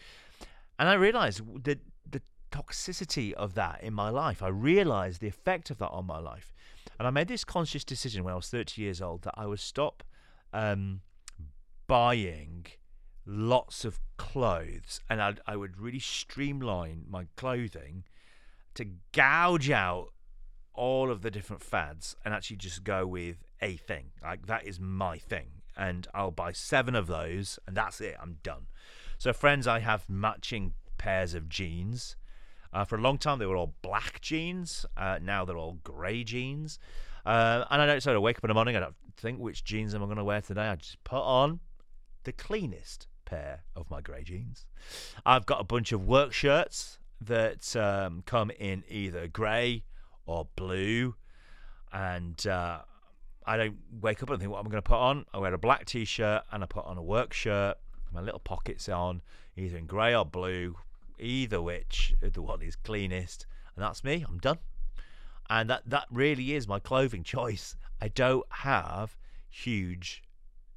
and 0.79 0.89
I 0.89 0.93
realised 0.93 1.41
that 1.63 1.79
the 2.09 2.21
toxicity 2.51 3.33
of 3.33 3.55
that 3.55 3.83
in 3.83 3.93
my 3.93 4.09
life. 4.09 4.41
I 4.43 4.47
realized 4.47 5.21
the 5.21 5.27
effect 5.27 5.69
of 5.69 5.79
that 5.79 5.89
on 5.89 6.05
my 6.05 6.19
life. 6.19 6.53
And 6.99 7.07
I 7.07 7.11
made 7.11 7.27
this 7.27 7.43
conscious 7.43 7.83
decision 7.83 8.23
when 8.23 8.33
I 8.33 8.35
was 8.35 8.47
30 8.49 8.81
years 8.81 9.01
old 9.01 9.23
that 9.23 9.33
I 9.35 9.47
would 9.47 9.59
stop 9.59 10.03
um, 10.53 11.01
buying 11.87 12.67
lots 13.25 13.85
of 13.85 13.99
clothes 14.17 14.99
and 15.09 15.21
I'd, 15.21 15.39
I 15.47 15.55
would 15.55 15.79
really 15.79 15.99
streamline 15.99 17.05
my 17.09 17.27
clothing 17.35 18.03
to 18.75 18.85
gouge 19.11 19.69
out 19.71 20.09
all 20.73 21.11
of 21.11 21.21
the 21.21 21.31
different 21.31 21.61
fads 21.61 22.15
and 22.25 22.33
actually 22.33 22.57
just 22.57 22.83
go 22.83 23.05
with 23.05 23.37
a 23.63 23.77
thing. 23.77 24.11
Like 24.21 24.45
that 24.47 24.67
is 24.67 24.79
my 24.79 25.17
thing. 25.17 25.47
And 25.75 26.07
I'll 26.13 26.31
buy 26.31 26.51
seven 26.51 26.93
of 26.93 27.07
those 27.07 27.57
and 27.65 27.75
that's 27.75 27.99
it. 28.01 28.15
I'm 28.21 28.37
done. 28.43 28.67
So, 29.17 29.33
friends, 29.33 29.67
I 29.67 29.79
have 29.79 30.09
matching 30.09 30.73
pairs 30.97 31.33
of 31.33 31.49
jeans. 31.49 32.15
Uh, 32.71 32.83
for 32.83 32.97
a 32.97 33.01
long 33.01 33.17
time, 33.17 33.39
they 33.39 33.45
were 33.45 33.55
all 33.55 33.73
black 33.81 34.19
jeans. 34.21 34.85
Uh, 34.97 35.19
now 35.21 35.45
they're 35.45 35.57
all 35.57 35.77
grey 35.83 36.23
jeans. 36.23 36.77
Uh, 37.25 37.63
and 37.69 37.81
I 37.81 37.85
don't 37.85 38.01
sort 38.01 38.17
of 38.17 38.21
wake 38.21 38.37
up 38.37 38.43
in 38.43 38.49
the 38.49 38.53
morning. 38.53 38.75
I 38.75 38.81
don't 38.81 38.95
think 39.17 39.39
which 39.39 39.63
jeans 39.63 39.95
am 39.95 40.03
I 40.03 40.05
going 40.05 40.17
to 40.17 40.23
wear 40.23 40.41
today. 40.41 40.67
I 40.67 40.75
just 40.75 41.01
put 41.03 41.21
on 41.21 41.59
the 42.23 42.33
cleanest 42.33 43.07
pair 43.25 43.63
of 43.75 43.89
my 43.89 44.01
grey 44.01 44.23
jeans. 44.23 44.65
I've 45.25 45.45
got 45.45 45.61
a 45.61 45.63
bunch 45.63 45.91
of 45.91 46.05
work 46.05 46.33
shirts 46.33 46.99
that 47.21 47.75
um, 47.75 48.23
come 48.25 48.51
in 48.51 48.83
either 48.89 49.27
grey 49.27 49.83
or 50.25 50.47
blue, 50.55 51.15
and 51.91 52.45
uh, 52.47 52.79
I 53.45 53.57
don't 53.57 53.77
wake 54.01 54.23
up 54.23 54.29
and 54.29 54.39
think 54.39 54.51
what 54.51 54.59
I'm 54.59 54.69
going 54.69 54.81
to 54.81 54.81
put 54.81 54.97
on. 54.97 55.25
I 55.33 55.39
wear 55.39 55.53
a 55.53 55.57
black 55.57 55.85
t-shirt 55.85 56.43
and 56.51 56.63
I 56.63 56.65
put 56.65 56.85
on 56.85 56.97
a 56.97 57.03
work 57.03 57.33
shirt. 57.33 57.77
My 58.11 58.21
little 58.21 58.39
pockets 58.39 58.87
on, 58.89 59.21
either 59.57 59.77
in 59.77 59.87
grey 59.87 60.15
or 60.15 60.23
blue, 60.23 60.77
either 61.19 61.61
which 61.61 62.13
the 62.21 62.41
one 62.41 62.61
is 62.61 62.75
cleanest, 62.75 63.47
and 63.75 63.83
that's 63.83 64.03
me. 64.03 64.23
I'm 64.27 64.37
done. 64.37 64.59
And 65.49 65.69
that 65.69 65.83
that 65.87 66.05
really 66.11 66.53
is 66.53 66.67
my 66.67 66.79
clothing 66.79 67.23
choice. 67.23 67.75
I 67.99 68.09
don't 68.09 68.45
have 68.49 69.17
huge 69.49 70.23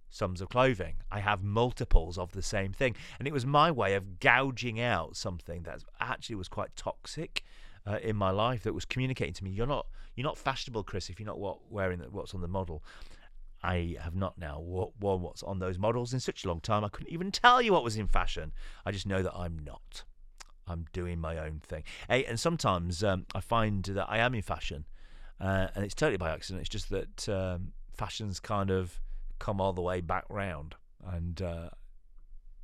sums 0.09 0.40
of 0.40 0.48
clothing. 0.48 0.96
I 1.11 1.20
have 1.20 1.42
multiples 1.42 2.16
of 2.16 2.33
the 2.33 2.42
same 2.42 2.72
thing, 2.72 2.96
and 3.18 3.29
it 3.29 3.35
was 3.35 3.44
my 3.44 3.70
way 3.70 3.94
of 3.94 4.18
gouging 4.18 4.81
out 4.81 5.16
something 5.16 5.62
that 5.64 5.85
actually 6.00 6.37
was 6.37 6.48
quite 6.48 6.74
toxic 6.74 7.44
uh, 7.87 7.99
in 8.03 8.16
my 8.16 8.31
life. 8.31 8.62
That 8.64 8.75
was 8.75 8.85
communicating 8.85 9.35
to 9.35 9.44
me, 9.44 9.51
"You're 9.51 9.66
not 9.66 9.87
you're 10.14 10.25
not 10.25 10.38
fashionable, 10.38 10.85
Cris, 10.85 11.11
if 11.11 11.20
you're 11.20 11.27
not 11.27 11.38
what, 11.38 11.70
wearing 11.70 12.01
what's 12.11 12.35
on 12.35 12.40
the 12.40 12.49
model." 12.49 12.83
I 13.62 13.96
have 14.01 14.14
not 14.14 14.38
now 14.38 14.61
worn 14.61 15.22
what's 15.22 15.42
on 15.42 15.59
those 15.59 15.79
models 15.79 16.12
in 16.12 16.20
such 16.20 16.44
a 16.44 16.49
long 16.49 16.61
time. 16.61 16.85
I 16.85 16.88
couldn't 16.88 17.12
even 17.12 17.33
tell 17.33 17.61
you 17.61 17.72
what 17.72 17.83
was 17.83 17.96
in 17.96 18.07
fashion. 18.07 18.53
I 18.85 18.92
just 18.92 19.07
know 19.07 19.22
that 19.22 19.35
I'm 19.35 19.59
not. 19.59 20.05
I'm 20.68 20.85
doing 20.92 21.18
my 21.18 21.38
own 21.38 21.61
thing. 21.61 21.85
Hey, 22.09 22.25
and 22.25 22.38
sometimes 22.38 23.03
um, 23.03 23.27
I 23.35 23.40
find 23.40 23.83
that 23.85 24.07
I 24.09 24.18
am 24.18 24.35
in 24.35 24.42
fashion, 24.42 24.85
uh, 25.40 25.68
and 25.75 25.85
it's 25.85 25.94
totally 25.94 26.16
by 26.16 26.31
accident. 26.31 26.61
It's 26.61 26.68
just 26.68 26.90
that 26.90 27.29
um, 27.29 27.72
fashion's 27.96 28.40
kind 28.40 28.70
of 28.70 29.01
come 29.38 29.61
all 29.61 29.72
the 29.72 29.83
way 29.83 30.01
back 30.01 30.25
round, 30.29 30.75
and 31.05 31.40
uh, 31.40 31.70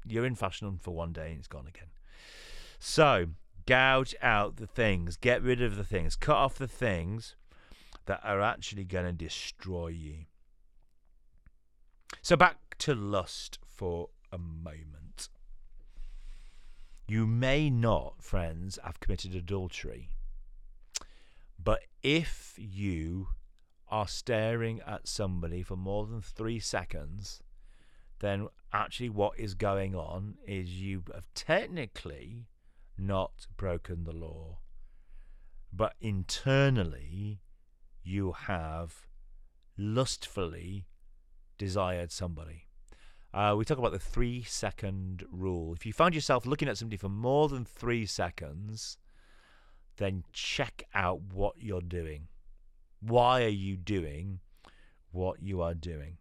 you're 0.07 0.27
in 0.27 0.35
fashion 0.35 0.79
for 0.81 0.93
one 0.95 1.13
day 1.13 1.31
and 1.31 1.39
it's 1.39 1.49
gone 1.49 1.67
again. 1.67 1.89
So 2.79 3.27
gouge 3.67 4.15
out 4.23 4.57
the 4.57 4.67
things, 4.67 5.17
get 5.17 5.43
rid 5.43 5.63
of 5.63 5.77
the 5.77 5.85
things, 5.85 6.17
cut 6.17 6.37
off 6.37 6.59
the 6.59 6.69
things 6.69 7.37
that 8.07 8.21
are 8.25 8.41
actually 8.41 8.85
going 8.85 9.07
to 9.07 9.13
destroy 9.13 9.89
you. 9.89 10.15
So 12.21 12.37
back 12.37 12.77
to 12.79 12.95
lust 12.95 13.59
for 13.65 14.11
a 14.31 14.39
moment. 14.39 15.29
You 17.07 17.27
may 17.27 17.71
not, 17.71 18.23
friends, 18.23 18.79
have 18.85 19.01
committed 19.01 19.35
adultery. 19.35 20.11
But 21.63 21.83
if 22.03 22.55
you 22.57 23.29
are 23.89 24.09
staring 24.09 24.81
at 24.87 25.07
somebody 25.07 25.63
for 25.63 25.77
more 25.77 26.07
than 26.07 26.23
three 26.23 26.59
seconds, 26.59 27.43
then 28.21 28.49
actually 28.73 29.11
what 29.11 29.39
is 29.39 29.55
going 29.55 29.95
on 29.95 30.37
is 30.47 30.81
you 30.81 31.03
have 31.13 31.29
technically 31.35 32.47
not 32.99 33.47
broken 33.57 34.05
the 34.05 34.13
law, 34.13 34.59
but 35.73 35.95
internally 36.01 37.41
you 38.03 38.33
have 38.33 39.07
lustfully 39.77 40.87
desired 41.59 42.11
somebody. 42.11 42.67
Uh, 43.35 43.55
we 43.57 43.65
talk 43.65 43.79
about 43.79 43.93
the 43.93 43.99
three 43.99 44.43
second 44.43 45.25
rule. 45.31 45.73
If 45.73 45.87
you 45.87 45.93
find 45.93 46.15
yourself 46.15 46.45
looking 46.45 46.69
at 46.69 46.77
somebody 46.77 46.99
for 46.99 47.09
more 47.09 47.49
than 47.49 47.65
three 47.65 48.05
seconds, 48.05 48.99
then 49.97 50.25
check 50.33 50.83
out 50.95 51.21
what 51.33 51.55
you're 51.59 51.81
doing. 51.81 52.29
Why 53.01 53.45
are 53.45 53.49
you 53.49 53.77
doing 53.77 54.41
what 55.11 55.43
you 55.43 55.63
are 55.63 55.75
doing? 55.75 56.19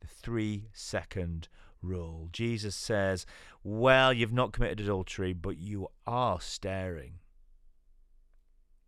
The 0.00 0.08
three 0.08 0.68
second 0.72 1.48
rule. 1.82 2.28
Jesus 2.32 2.74
says, 2.74 3.26
Well, 3.62 4.12
you've 4.12 4.32
not 4.32 4.52
committed 4.52 4.80
adultery, 4.80 5.32
but 5.32 5.58
you 5.58 5.88
are 6.06 6.40
staring. 6.40 7.14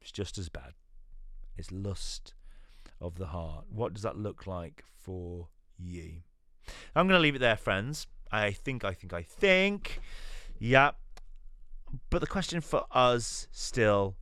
It's 0.00 0.12
just 0.12 0.38
as 0.38 0.48
bad. 0.48 0.72
It's 1.57 1.70
lust 1.70 2.35
of 3.00 3.16
the 3.16 3.26
heart. 3.26 3.66
What 3.70 3.92
does 3.92 4.02
that 4.02 4.16
look 4.16 4.46
like 4.46 4.85
for 4.96 5.48
you? 5.78 6.22
I'm 6.94 7.07
going 7.07 7.18
to 7.18 7.22
leave 7.22 7.37
it 7.37 7.40
there, 7.40 7.57
friends. 7.57 8.07
I 8.31 8.52
think, 8.52 8.85
I 8.85 8.92
think, 8.94 9.12
I 9.12 9.22
think. 9.22 10.00
Yeah. 10.59 10.92
But 12.11 12.20
the 12.20 12.26
question 12.26 12.61
for 12.61 12.85
us 12.90 13.46
still 13.50 14.16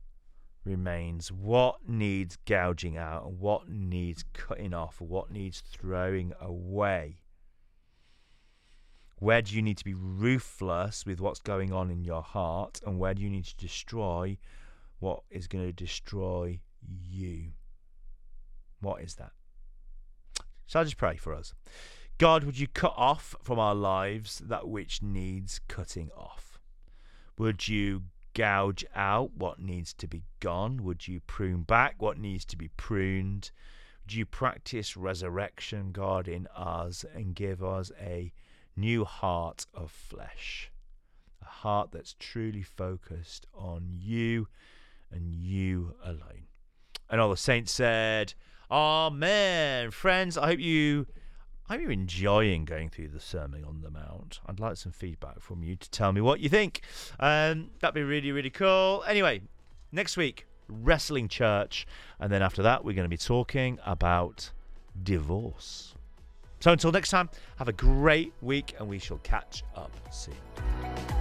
remains 0.63 1.31
what 1.31 1.87
needs 1.87 2.37
gouging 2.45 2.95
out 2.95 3.31
what 3.33 3.67
needs 3.67 4.23
cutting 4.33 4.73
off, 4.73 5.01
what 5.01 5.31
needs 5.31 5.61
throwing 5.61 6.33
away? 6.39 7.20
Where 9.21 9.43
do 9.43 9.55
you 9.55 9.61
need 9.61 9.77
to 9.77 9.85
be 9.85 9.93
ruthless 9.93 11.05
with 11.05 11.21
what's 11.21 11.39
going 11.39 11.71
on 11.71 11.91
in 11.91 12.03
your 12.03 12.23
heart, 12.23 12.81
and 12.83 12.97
where 12.97 13.13
do 13.13 13.21
you 13.21 13.29
need 13.29 13.45
to 13.45 13.55
destroy 13.55 14.39
what 14.97 15.21
is 15.29 15.45
going 15.45 15.63
to 15.63 15.71
destroy 15.71 16.59
you? 17.07 17.51
What 18.79 19.03
is 19.03 19.13
that? 19.17 19.33
So 20.65 20.79
I 20.79 20.85
just 20.85 20.97
pray 20.97 21.17
for 21.17 21.35
us. 21.35 21.53
God, 22.17 22.43
would 22.45 22.57
you 22.57 22.67
cut 22.67 22.95
off 22.97 23.35
from 23.43 23.59
our 23.59 23.75
lives 23.75 24.41
that 24.43 24.67
which 24.67 25.03
needs 25.03 25.61
cutting 25.67 26.09
off? 26.17 26.57
Would 27.37 27.67
you 27.67 28.05
gouge 28.33 28.83
out 28.95 29.35
what 29.35 29.59
needs 29.59 29.93
to 29.99 30.07
be 30.07 30.23
gone? 30.39 30.83
Would 30.83 31.07
you 31.07 31.19
prune 31.19 31.61
back 31.61 31.93
what 31.99 32.17
needs 32.17 32.43
to 32.45 32.57
be 32.57 32.69
pruned? 32.69 33.51
Would 34.03 34.15
you 34.15 34.25
practice 34.25 34.97
resurrection, 34.97 35.91
God, 35.91 36.27
in 36.27 36.47
us 36.55 37.05
and 37.13 37.35
give 37.35 37.63
us 37.63 37.91
a 38.01 38.33
new 38.75 39.05
heart 39.05 39.65
of 39.73 39.91
flesh? 39.91 40.71
A 41.41 41.45
heart 41.45 41.91
that's 41.91 42.15
truly 42.19 42.63
focused 42.63 43.47
on 43.53 43.87
you 43.89 44.47
and 45.11 45.33
you 45.33 45.95
alone. 46.03 46.47
And 47.09 47.19
all 47.19 47.29
the 47.29 47.37
saints 47.37 47.71
said, 47.71 48.33
Amen. 48.69 49.91
Friends, 49.91 50.37
I 50.37 50.47
hope 50.47 50.59
you 50.59 51.07
I 51.71 51.75
hope 51.75 51.83
you're 51.83 51.91
enjoying 51.91 52.65
going 52.65 52.89
through 52.89 53.09
the 53.09 53.19
Sermon 53.21 53.63
on 53.63 53.79
the 53.79 53.89
Mount. 53.89 54.41
I'd 54.45 54.59
like 54.59 54.75
some 54.75 54.91
feedback 54.91 55.39
from 55.39 55.63
you 55.63 55.77
to 55.77 55.89
tell 55.89 56.11
me 56.11 56.19
what 56.19 56.41
you 56.41 56.49
think. 56.49 56.81
Um, 57.17 57.69
that'd 57.79 57.95
be 57.95 58.03
really, 58.03 58.33
really 58.33 58.49
cool. 58.49 59.05
Anyway, 59.07 59.41
next 59.89 60.17
week, 60.17 60.47
Wrestling 60.67 61.29
Church. 61.29 61.87
And 62.19 62.29
then 62.29 62.41
after 62.41 62.61
that, 62.63 62.83
we're 62.83 62.93
going 62.93 63.05
to 63.05 63.09
be 63.09 63.15
talking 63.15 63.79
about 63.85 64.51
divorce. 65.01 65.95
So 66.61 66.71
until 66.71 66.91
next 66.91 67.09
time, 67.09 67.29
have 67.57 67.67
a 67.67 67.73
great 67.73 68.33
week 68.41 68.75
and 68.79 68.87
we 68.87 68.99
shall 68.99 69.17
catch 69.17 69.63
up 69.75 69.91
soon. 70.11 71.20